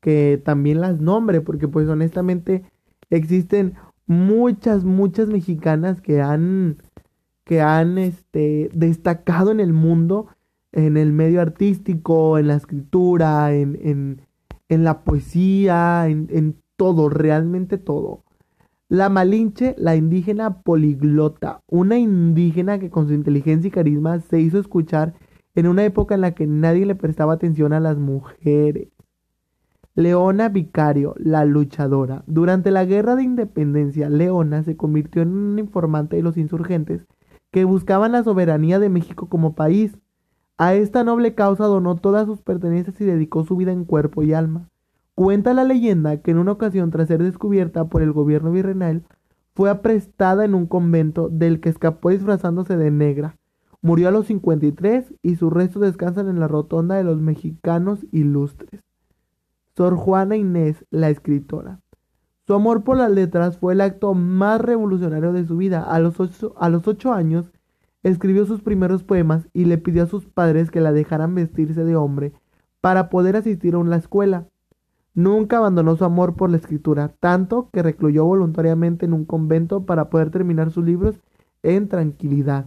que 0.00 0.40
también 0.44 0.80
las 0.80 1.00
nombre, 1.00 1.40
porque 1.40 1.66
pues 1.66 1.88
honestamente 1.88 2.64
existen 3.08 3.74
muchas, 4.06 4.84
muchas 4.84 5.28
mexicanas 5.28 6.00
que 6.00 6.20
han, 6.20 6.78
que 7.44 7.60
han 7.60 7.98
este, 7.98 8.70
destacado 8.72 9.50
en 9.50 9.60
el 9.60 9.72
mundo, 9.72 10.28
en 10.72 10.96
el 10.96 11.12
medio 11.12 11.40
artístico, 11.40 12.38
en 12.38 12.48
la 12.48 12.54
escritura, 12.54 13.54
en, 13.54 13.78
en, 13.82 14.22
en 14.68 14.84
la 14.84 15.04
poesía, 15.04 16.08
en, 16.08 16.28
en 16.30 16.56
todo, 16.76 17.08
realmente 17.08 17.78
todo. 17.78 18.24
La 18.88 19.08
Malinche, 19.08 19.74
la 19.78 19.96
indígena 19.96 20.62
poliglota, 20.62 21.62
una 21.68 21.98
indígena 21.98 22.78
que 22.78 22.90
con 22.90 23.08
su 23.08 23.14
inteligencia 23.14 23.68
y 23.68 23.70
carisma 23.70 24.20
se 24.20 24.40
hizo 24.40 24.58
escuchar 24.58 25.14
en 25.54 25.66
una 25.66 25.84
época 25.84 26.14
en 26.14 26.20
la 26.20 26.34
que 26.34 26.46
nadie 26.46 26.86
le 26.86 26.94
prestaba 26.94 27.34
atención 27.34 27.72
a 27.72 27.80
las 27.80 27.96
mujeres. 27.96 28.88
Leona 29.94 30.48
Vicario, 30.48 31.14
la 31.18 31.44
luchadora. 31.44 32.24
Durante 32.26 32.72
la 32.72 32.84
Guerra 32.84 33.14
de 33.14 33.22
Independencia, 33.22 34.08
Leona 34.08 34.64
se 34.64 34.76
convirtió 34.76 35.22
en 35.22 35.28
un 35.28 35.58
informante 35.58 36.16
de 36.16 36.22
los 36.22 36.36
insurgentes 36.36 37.06
que 37.54 37.64
buscaban 37.64 38.10
la 38.10 38.24
soberanía 38.24 38.80
de 38.80 38.88
México 38.88 39.28
como 39.28 39.54
país. 39.54 39.96
A 40.58 40.74
esta 40.74 41.04
noble 41.04 41.36
causa 41.36 41.66
donó 41.66 41.94
todas 41.94 42.26
sus 42.26 42.42
pertenencias 42.42 43.00
y 43.00 43.04
dedicó 43.04 43.44
su 43.44 43.54
vida 43.54 43.70
en 43.70 43.84
cuerpo 43.84 44.24
y 44.24 44.32
alma. 44.32 44.70
Cuenta 45.14 45.54
la 45.54 45.62
leyenda 45.62 46.20
que 46.20 46.32
en 46.32 46.38
una 46.38 46.50
ocasión 46.50 46.90
tras 46.90 47.06
ser 47.06 47.22
descubierta 47.22 47.84
por 47.84 48.02
el 48.02 48.10
gobierno 48.10 48.50
virreinal, 48.50 49.04
fue 49.54 49.70
aprestada 49.70 50.44
en 50.44 50.56
un 50.56 50.66
convento 50.66 51.28
del 51.28 51.60
que 51.60 51.68
escapó 51.68 52.10
disfrazándose 52.10 52.76
de 52.76 52.90
negra. 52.90 53.36
Murió 53.80 54.08
a 54.08 54.10
los 54.10 54.26
53 54.26 55.14
y 55.22 55.36
sus 55.36 55.52
restos 55.52 55.82
descansan 55.82 56.28
en 56.28 56.40
la 56.40 56.48
rotonda 56.48 56.96
de 56.96 57.04
los 57.04 57.20
mexicanos 57.20 58.04
ilustres. 58.10 58.80
Sor 59.76 59.94
Juana 59.94 60.36
Inés, 60.36 60.84
la 60.90 61.08
escritora. 61.08 61.78
Su 62.46 62.52
amor 62.52 62.84
por 62.84 62.98
las 62.98 63.10
letras 63.10 63.56
fue 63.56 63.72
el 63.72 63.80
acto 63.80 64.12
más 64.12 64.60
revolucionario 64.60 65.32
de 65.32 65.46
su 65.46 65.56
vida. 65.56 65.82
A 65.82 65.98
los, 65.98 66.20
ocho, 66.20 67.12
años 67.12 67.50
escribió 68.02 68.44
sus 68.44 68.60
primeros 68.60 69.02
poemas 69.02 69.48
y 69.54 69.64
le 69.64 69.78
pidió 69.78 70.02
a 70.02 70.06
sus 70.06 70.26
padres 70.26 70.70
que 70.70 70.82
la 70.82 70.92
dejaran 70.92 71.34
vestirse 71.34 71.84
de 71.84 71.96
hombre 71.96 72.34
para 72.82 73.08
poder 73.08 73.36
asistir 73.36 73.74
a 73.74 73.78
una 73.78 73.96
escuela. 73.96 74.46
Nunca 75.14 75.56
abandonó 75.56 75.96
su 75.96 76.04
amor 76.04 76.36
por 76.36 76.50
la 76.50 76.58
escritura, 76.58 77.14
tanto 77.18 77.70
que 77.72 77.82
recluyó 77.82 78.26
voluntariamente 78.26 79.06
en 79.06 79.14
un 79.14 79.24
convento 79.24 79.86
para 79.86 80.10
poder 80.10 80.30
terminar 80.30 80.70
sus 80.70 80.84
libros 80.84 81.18
en 81.62 81.88
tranquilidad. 81.88 82.66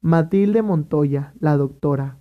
Matilde 0.00 0.62
Montoya, 0.62 1.34
la 1.38 1.58
doctora. 1.58 2.16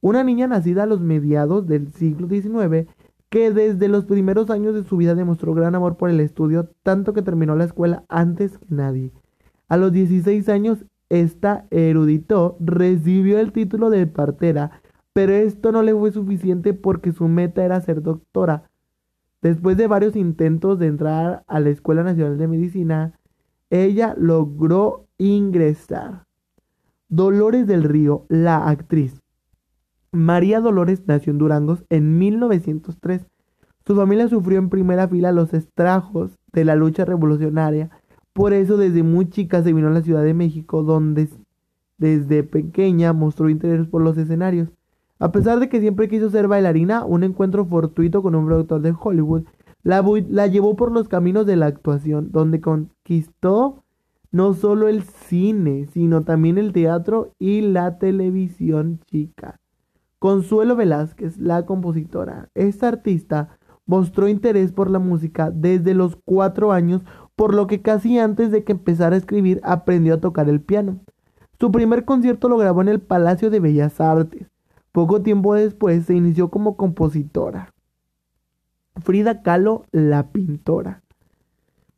Una 0.00 0.24
niña 0.24 0.46
nacida 0.46 0.84
a 0.84 0.86
los 0.86 1.00
mediados 1.00 1.66
del 1.66 1.92
siglo 1.92 2.28
XIX 2.28 2.88
que 3.32 3.50
desde 3.50 3.88
los 3.88 4.04
primeros 4.04 4.50
años 4.50 4.74
de 4.74 4.84
su 4.84 4.98
vida 4.98 5.14
demostró 5.14 5.54
gran 5.54 5.74
amor 5.74 5.96
por 5.96 6.10
el 6.10 6.20
estudio, 6.20 6.68
tanto 6.82 7.14
que 7.14 7.22
terminó 7.22 7.56
la 7.56 7.64
escuela 7.64 8.04
antes 8.10 8.58
que 8.58 8.66
nadie. 8.68 9.10
A 9.70 9.78
los 9.78 9.90
16 9.90 10.50
años, 10.50 10.84
esta 11.08 11.64
erudito 11.70 12.58
recibió 12.60 13.38
el 13.38 13.52
título 13.52 13.88
de 13.88 14.06
partera, 14.06 14.82
pero 15.14 15.32
esto 15.32 15.72
no 15.72 15.82
le 15.82 15.94
fue 15.94 16.12
suficiente 16.12 16.74
porque 16.74 17.12
su 17.12 17.26
meta 17.26 17.64
era 17.64 17.80
ser 17.80 18.02
doctora. 18.02 18.68
Después 19.40 19.78
de 19.78 19.86
varios 19.86 20.14
intentos 20.14 20.78
de 20.78 20.88
entrar 20.88 21.42
a 21.46 21.58
la 21.58 21.70
Escuela 21.70 22.02
Nacional 22.02 22.36
de 22.36 22.48
Medicina, 22.48 23.18
ella 23.70 24.14
logró 24.18 25.06
ingresar. 25.16 26.26
Dolores 27.08 27.66
del 27.66 27.84
Río, 27.84 28.26
la 28.28 28.68
actriz, 28.68 29.21
María 30.12 30.60
Dolores 30.60 31.02
nació 31.06 31.32
en 31.32 31.38
Durangos 31.38 31.84
en 31.88 32.18
1903. 32.18 33.26
Su 33.86 33.96
familia 33.96 34.28
sufrió 34.28 34.58
en 34.58 34.68
primera 34.68 35.08
fila 35.08 35.32
los 35.32 35.54
estragos 35.54 36.38
de 36.52 36.66
la 36.66 36.76
lucha 36.76 37.06
revolucionaria. 37.06 37.90
Por 38.34 38.52
eso 38.52 38.76
desde 38.76 39.02
muy 39.02 39.30
chica 39.30 39.62
se 39.62 39.72
vino 39.72 39.88
a 39.88 39.90
la 39.90 40.02
Ciudad 40.02 40.22
de 40.22 40.34
México, 40.34 40.82
donde 40.82 41.30
desde 41.96 42.44
pequeña 42.44 43.14
mostró 43.14 43.48
interés 43.48 43.86
por 43.86 44.02
los 44.02 44.18
escenarios. 44.18 44.68
A 45.18 45.32
pesar 45.32 45.60
de 45.60 45.70
que 45.70 45.80
siempre 45.80 46.08
quiso 46.08 46.28
ser 46.28 46.46
bailarina, 46.46 47.06
un 47.06 47.24
encuentro 47.24 47.64
fortuito 47.64 48.22
con 48.22 48.34
un 48.34 48.44
productor 48.44 48.82
de 48.82 48.94
Hollywood 48.98 49.44
la, 49.82 50.04
la 50.28 50.46
llevó 50.46 50.76
por 50.76 50.92
los 50.92 51.08
caminos 51.08 51.46
de 51.46 51.56
la 51.56 51.66
actuación, 51.66 52.30
donde 52.30 52.60
conquistó 52.60 53.82
no 54.30 54.52
solo 54.52 54.88
el 54.88 55.02
cine, 55.04 55.86
sino 55.92 56.22
también 56.22 56.58
el 56.58 56.72
teatro 56.72 57.32
y 57.38 57.62
la 57.62 57.98
televisión 57.98 59.00
chica. 59.06 59.58
Consuelo 60.22 60.76
Velázquez, 60.76 61.36
la 61.38 61.66
compositora. 61.66 62.48
Esta 62.54 62.86
artista 62.86 63.58
mostró 63.86 64.28
interés 64.28 64.70
por 64.70 64.88
la 64.88 65.00
música 65.00 65.50
desde 65.50 65.94
los 65.94 66.14
cuatro 66.14 66.70
años, 66.70 67.02
por 67.34 67.52
lo 67.52 67.66
que 67.66 67.82
casi 67.82 68.20
antes 68.20 68.52
de 68.52 68.62
que 68.62 68.70
empezara 68.70 69.16
a 69.16 69.18
escribir 69.18 69.60
aprendió 69.64 70.14
a 70.14 70.20
tocar 70.20 70.48
el 70.48 70.60
piano. 70.60 71.00
Su 71.58 71.72
primer 71.72 72.04
concierto 72.04 72.48
lo 72.48 72.56
grabó 72.56 72.82
en 72.82 72.88
el 72.90 73.00
Palacio 73.00 73.50
de 73.50 73.58
Bellas 73.58 74.00
Artes. 74.00 74.46
Poco 74.92 75.22
tiempo 75.22 75.54
después 75.54 76.06
se 76.06 76.14
inició 76.14 76.50
como 76.50 76.76
compositora. 76.76 77.74
Frida 79.00 79.42
Kahlo, 79.42 79.86
la 79.90 80.28
pintora. 80.28 81.02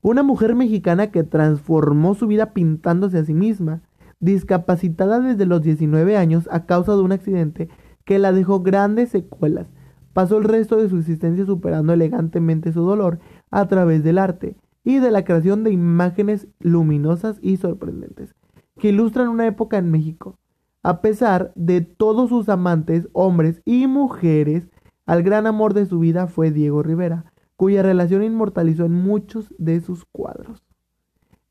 Una 0.01 0.23
mujer 0.23 0.55
mexicana 0.55 1.11
que 1.11 1.25
transformó 1.25 2.15
su 2.15 2.27
vida 2.27 2.55
pintándose 2.55 3.19
a 3.19 3.25
sí 3.27 3.35
misma. 3.35 3.83
Discapacitada 4.19 5.21
desde 5.21 5.45
los 5.45 5.61
19 5.61 6.17
años 6.17 6.49
a 6.51 6.65
causa 6.65 6.93
de 6.93 7.03
un 7.03 7.13
accidente, 7.13 7.69
que 8.05 8.19
la 8.19 8.33
dejó 8.33 8.61
grandes 8.61 9.11
secuelas. 9.11 9.67
Pasó 10.13 10.39
el 10.39 10.45
resto 10.45 10.77
de 10.77 10.89
su 10.89 10.99
existencia 10.99 11.45
superando 11.45 11.93
elegantemente 11.93 12.73
su 12.73 12.83
dolor 12.83 13.19
a 13.51 13.67
través 13.67 14.05
del 14.05 14.19
arte 14.19 14.57
y 14.85 14.99
de 14.99 15.11
la 15.11 15.25
creación 15.25 15.65
de 15.65 15.73
imágenes 15.73 16.47
luminosas 16.61 17.39
y 17.41 17.57
sorprendentes, 17.57 18.35
que 18.79 18.91
ilustran 18.91 19.29
una 19.29 19.47
época 19.47 19.79
en 19.79 19.91
México. 19.91 20.39
A 20.83 21.01
pesar 21.01 21.53
de 21.57 21.81
todos 21.81 22.29
sus 22.29 22.51
amantes, 22.51 23.09
hombres 23.13 23.63
y 23.65 23.87
mujeres, 23.87 24.69
al 25.07 25.23
gran 25.23 25.47
amor 25.47 25.73
de 25.73 25.87
su 25.87 25.99
vida 25.99 26.27
fue 26.27 26.51
Diego 26.51 26.83
Rivera, 26.83 27.33
cuya 27.57 27.83
relación 27.83 28.23
inmortalizó 28.23 28.85
en 28.85 28.93
muchos 28.93 29.55
de 29.59 29.81
sus 29.81 30.05
cuadros. 30.05 30.63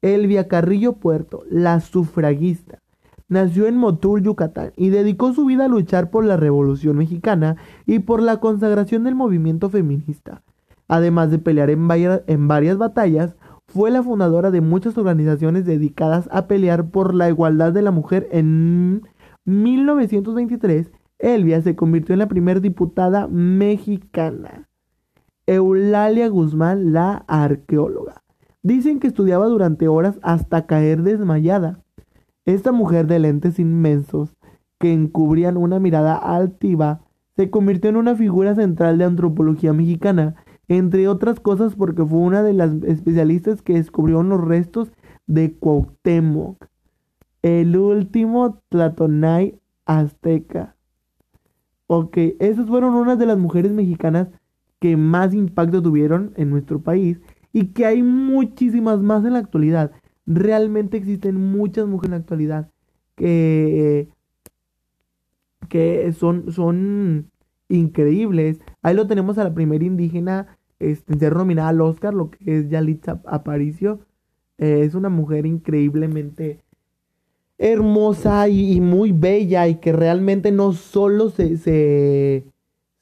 Elvia 0.03 0.47
Carrillo 0.47 0.93
Puerto, 0.93 1.43
la 1.49 1.79
sufragista, 1.79 2.82
nació 3.27 3.67
en 3.67 3.77
Motul, 3.77 4.21
Yucatán, 4.21 4.73
y 4.75 4.89
dedicó 4.89 5.33
su 5.33 5.45
vida 5.45 5.65
a 5.65 5.69
luchar 5.69 6.09
por 6.09 6.25
la 6.25 6.37
Revolución 6.37 6.97
Mexicana 6.97 7.57
y 7.85 7.99
por 7.99 8.21
la 8.21 8.37
consagración 8.37 9.03
del 9.03 9.15
movimiento 9.15 9.69
feminista. 9.69 10.41
Además 10.87 11.31
de 11.31 11.39
pelear 11.39 11.69
en, 11.69 11.87
en 12.27 12.47
varias 12.47 12.77
batallas, 12.77 13.35
fue 13.67 13.89
la 13.91 14.03
fundadora 14.03 14.51
de 14.51 14.61
muchas 14.61 14.97
organizaciones 14.97 15.65
dedicadas 15.65 16.29
a 16.31 16.47
pelear 16.47 16.89
por 16.89 17.13
la 17.15 17.29
igualdad 17.29 17.71
de 17.73 17.81
la 17.81 17.91
mujer. 17.91 18.27
En 18.31 19.03
1923, 19.45 20.91
Elvia 21.19 21.61
se 21.61 21.75
convirtió 21.75 22.13
en 22.13 22.19
la 22.19 22.27
primera 22.27 22.59
diputada 22.59 23.27
mexicana. 23.27 24.69
Eulalia 25.45 26.27
Guzmán, 26.29 26.93
la 26.93 27.25
arqueóloga. 27.27 28.23
Dicen 28.61 28.99
que 28.99 29.07
estudiaba 29.07 29.47
durante 29.47 29.87
horas 29.87 30.19
hasta 30.21 30.65
caer 30.65 31.03
desmayada. 31.03 31.82
Esta 32.45 32.71
mujer 32.73 33.07
de 33.07 33.19
lentes 33.19 33.57
inmensos 33.57 34.35
que 34.77 34.91
encubrían 34.91 35.55
una 35.55 35.79
mirada 35.79 36.15
altiva 36.15 37.01
se 37.37 37.49
convirtió 37.49 37.89
en 37.89 37.95
una 37.95 38.15
figura 38.15 38.53
central 38.53 38.97
de 38.97 39.05
antropología 39.05 39.71
mexicana, 39.71 40.35
entre 40.67 41.07
otras 41.07 41.39
cosas 41.39 41.75
porque 41.75 42.05
fue 42.05 42.19
una 42.19 42.43
de 42.43 42.53
las 42.53 42.73
especialistas 42.83 43.61
que 43.61 43.73
descubrió 43.73 44.21
los 44.23 44.41
restos 44.41 44.91
de 45.25 45.53
Cuauhtémoc, 45.53 46.65
el 47.41 47.77
último 47.77 48.59
Tlatonay 48.69 49.59
azteca. 49.85 50.75
Ok, 51.87 52.17
esas 52.39 52.67
fueron 52.67 52.93
unas 52.93 53.17
de 53.17 53.25
las 53.25 53.37
mujeres 53.37 53.71
mexicanas 53.71 54.27
que 54.79 54.97
más 54.97 55.33
impacto 55.33 55.81
tuvieron 55.81 56.33
en 56.35 56.49
nuestro 56.49 56.81
país 56.81 57.21
y 57.53 57.67
que 57.67 57.85
hay 57.85 58.03
muchísimas 58.03 58.99
más 58.99 59.23
en 59.23 59.33
la 59.33 59.39
actualidad 59.39 59.91
realmente 60.25 60.97
existen 60.97 61.35
muchas 61.35 61.87
mujeres 61.87 62.05
en 62.05 62.11
la 62.11 62.17
actualidad 62.17 62.69
que, 63.15 64.07
que 65.69 66.11
son, 66.13 66.51
son 66.51 67.29
increíbles. 67.69 68.59
Ahí 68.81 68.95
lo 68.95 69.07
tenemos 69.07 69.37
a 69.37 69.43
la 69.43 69.53
primera 69.53 69.83
indígena 69.83 70.57
este, 70.79 71.17
ser 71.17 71.35
nominada 71.35 71.69
al 71.69 71.81
Oscar, 71.81 72.13
lo 72.13 72.29
que 72.29 72.59
es 72.59 72.69
Yalitza 72.69 73.21
Aparicio. 73.25 73.99
Eh, 74.57 74.81
es 74.83 74.95
una 74.95 75.09
mujer 75.09 75.45
increíblemente 75.45 76.59
hermosa 77.57 78.49
y, 78.49 78.81
muy 78.81 79.11
bella 79.11 79.67
y 79.67 79.75
que 79.75 79.93
realmente 79.93 80.51
no 80.51 80.73
solo 80.73 81.29
se, 81.29 81.57
se, 81.57 82.45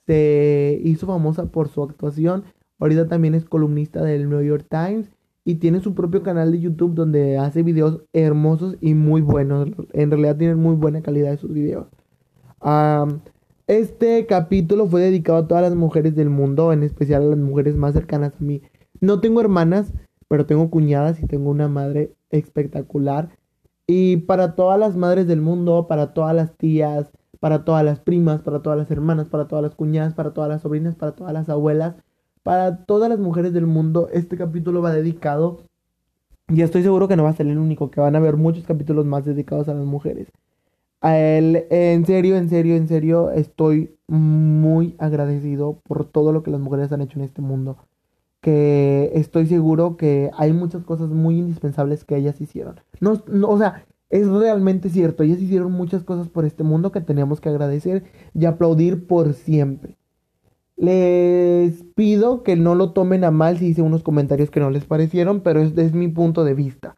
se 0.06 0.80
hizo 0.84 1.08
famosa 1.08 1.46
por 1.46 1.70
su 1.70 1.82
actuación, 1.84 2.44
ahorita 2.80 3.08
también 3.08 3.34
es 3.34 3.46
columnista 3.46 4.04
del 4.04 4.30
New 4.30 4.42
York 4.42 4.66
Times 4.70 5.10
y 5.44 5.56
tiene 5.56 5.82
su 5.82 5.96
propio 5.96 6.24
canal 6.24 6.52
de 6.52 6.60
YouTube 6.60 6.94
donde 6.94 7.38
hace 7.38 7.64
videos 7.64 8.02
hermosos 8.14 8.78
y 8.80 8.94
muy 8.94 9.22
buenos. 9.22 9.70
En 9.94 10.12
realidad 10.12 10.38
tienen 10.38 10.60
muy 10.60 10.76
buena 10.76 11.02
calidad 11.02 11.32
de 11.32 11.38
sus 11.38 11.52
videos. 11.54 11.88
este 13.68 14.26
capítulo 14.28 14.88
fue 14.88 15.02
dedicado 15.02 15.40
a 15.40 15.48
todas 15.48 15.64
las 15.64 15.76
mujeres 15.76 16.16
del 16.16 16.30
mundo, 16.30 16.74
en 16.74 16.84
especial 16.84 17.24
a 17.24 17.26
las 17.26 17.40
mujeres 17.40 17.76
más 17.76 17.94
cercanas 17.94 18.34
a 18.40 18.44
mí. 18.44 18.62
No 19.00 19.20
tengo 19.20 19.42
hermanas, 19.42 19.94
pero 20.28 20.46
tengo 20.46 20.70
cuñadas 20.70 21.22
y 21.22 21.28
tengo 21.28 21.50
una 21.50 21.68
madre 21.68 22.14
espectacular. 22.30 23.30
Y 23.88 24.18
para 24.18 24.56
todas 24.56 24.80
las 24.80 24.96
madres 24.96 25.28
del 25.28 25.42
mundo, 25.42 25.88
para 25.88 26.14
todas 26.14 26.36
las 26.36 26.56
tías, 26.56 27.12
para 27.40 27.66
todas 27.66 27.84
las 27.84 28.00
primas, 28.00 28.42
para 28.42 28.62
todas 28.62 28.78
las 28.78 28.92
hermanas, 28.92 29.28
para 29.28 29.48
todas 29.48 29.64
las 29.64 29.76
cuñadas, 29.76 30.14
para 30.14 30.32
todas 30.32 30.50
las 30.50 30.62
sobrinas, 30.62 30.96
para 30.96 31.14
todas 31.14 31.34
las 31.34 31.50
abuelas, 31.50 31.96
para 32.44 32.86
todas 32.86 33.10
las 33.10 33.20
mujeres 33.20 33.54
del 33.54 33.68
mundo, 33.68 34.10
este 34.12 34.38
capítulo 34.38 34.82
va 34.82 34.92
dedicado. 34.92 35.62
Y 36.48 36.62
estoy 36.62 36.84
seguro 36.84 37.08
que 37.08 37.16
no 37.16 37.24
va 37.24 37.30
a 37.30 37.34
ser 37.34 37.48
el 37.48 37.58
único, 37.58 37.92
que 37.92 38.02
van 38.02 38.16
a 38.16 38.20
haber 38.20 38.36
muchos 38.38 38.66
capítulos 38.66 39.06
más 39.06 39.26
dedicados 39.26 39.70
a 39.70 39.74
las 39.74 39.86
mujeres. 39.86 40.28
A 41.02 41.18
él, 41.18 41.66
en 41.70 42.06
serio, 42.06 42.36
en 42.38 42.50
serio, 42.50 42.76
en 42.76 42.88
serio, 42.88 43.32
estoy 43.32 43.96
muy 44.08 44.96
agradecido 45.00 45.80
por 45.84 46.06
todo 46.06 46.32
lo 46.32 46.44
que 46.44 46.52
las 46.52 46.60
mujeres 46.60 46.92
han 46.92 47.02
hecho 47.02 47.18
en 47.20 47.26
este 47.26 47.42
mundo. 47.42 47.78
Que 48.42 49.12
estoy 49.16 49.48
seguro 49.48 49.98
que 49.98 50.32
hay 50.38 50.54
muchas 50.54 50.84
cosas 50.84 51.10
muy 51.10 51.40
indispensables 51.40 52.04
que 52.06 52.18
ellas 52.18 52.40
hicieron. 52.42 52.82
No, 53.00 53.22
no, 53.28 53.50
o 53.50 53.58
sea, 53.58 53.86
es 54.10 54.28
realmente 54.28 54.90
cierto. 54.90 55.24
Ellas 55.24 55.42
hicieron 55.42 55.72
muchas 55.72 56.04
cosas 56.04 56.28
por 56.30 56.46
este 56.46 56.64
mundo 56.64 56.92
que 56.92 57.02
tenemos 57.02 57.40
que 57.42 57.50
agradecer 57.50 58.04
y 58.34 58.46
aplaudir 58.46 59.08
por 59.08 59.34
siempre. 59.34 59.98
Les 60.82 61.84
pido 61.96 62.42
que 62.42 62.56
no 62.56 62.74
lo 62.74 62.92
tomen 62.92 63.24
a 63.24 63.30
mal 63.30 63.60
si 63.60 63.68
hice 63.68 63.84
unos 63.84 64.02
comentarios 64.02 64.50
que 64.50 64.60
no 64.60 64.72
les 64.72 64.84
parecieron, 64.86 65.42
pero 65.42 65.62
es, 65.62 65.78
es 65.78 65.94
mi 65.94 66.08
punto 66.08 66.44
de 66.44 66.56
vista. 66.56 66.96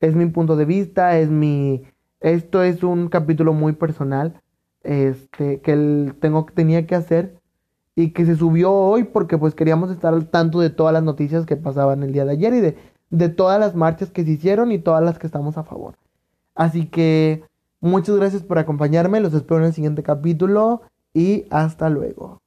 Es 0.00 0.14
mi 0.14 0.24
punto 0.26 0.56
de 0.56 0.64
vista, 0.64 1.18
es 1.18 1.30
mi 1.30 1.82
esto 2.20 2.62
es 2.62 2.82
un 2.82 3.08
capítulo 3.08 3.52
muy 3.52 3.74
personal 3.74 4.40
este, 4.82 5.60
que 5.60 5.72
el, 5.72 6.14
tengo, 6.18 6.46
tenía 6.46 6.86
que 6.86 6.94
hacer 6.94 7.40
y 7.94 8.12
que 8.12 8.24
se 8.24 8.36
subió 8.36 8.72
hoy 8.72 9.04
porque 9.04 9.38
pues 9.38 9.54
queríamos 9.54 9.90
estar 9.90 10.14
al 10.14 10.28
tanto 10.28 10.60
de 10.60 10.70
todas 10.70 10.92
las 10.92 11.02
noticias 11.02 11.46
que 11.46 11.56
pasaban 11.56 12.02
el 12.02 12.12
día 12.12 12.24
de 12.24 12.32
ayer 12.32 12.54
y 12.54 12.60
de, 12.60 12.76
de 13.10 13.28
todas 13.28 13.60
las 13.60 13.74
marchas 13.74 14.10
que 14.10 14.24
se 14.24 14.30
hicieron 14.30 14.72
y 14.72 14.78
todas 14.78 15.04
las 15.04 15.18
que 15.18 15.26
estamos 15.26 15.58
a 15.58 15.64
favor. 15.64 15.96
Así 16.54 16.86
que 16.86 17.44
muchas 17.80 18.16
gracias 18.16 18.42
por 18.42 18.58
acompañarme, 18.58 19.20
los 19.20 19.34
espero 19.34 19.60
en 19.60 19.66
el 19.66 19.72
siguiente 19.74 20.02
capítulo 20.02 20.82
y 21.12 21.44
hasta 21.50 21.90
luego. 21.90 22.40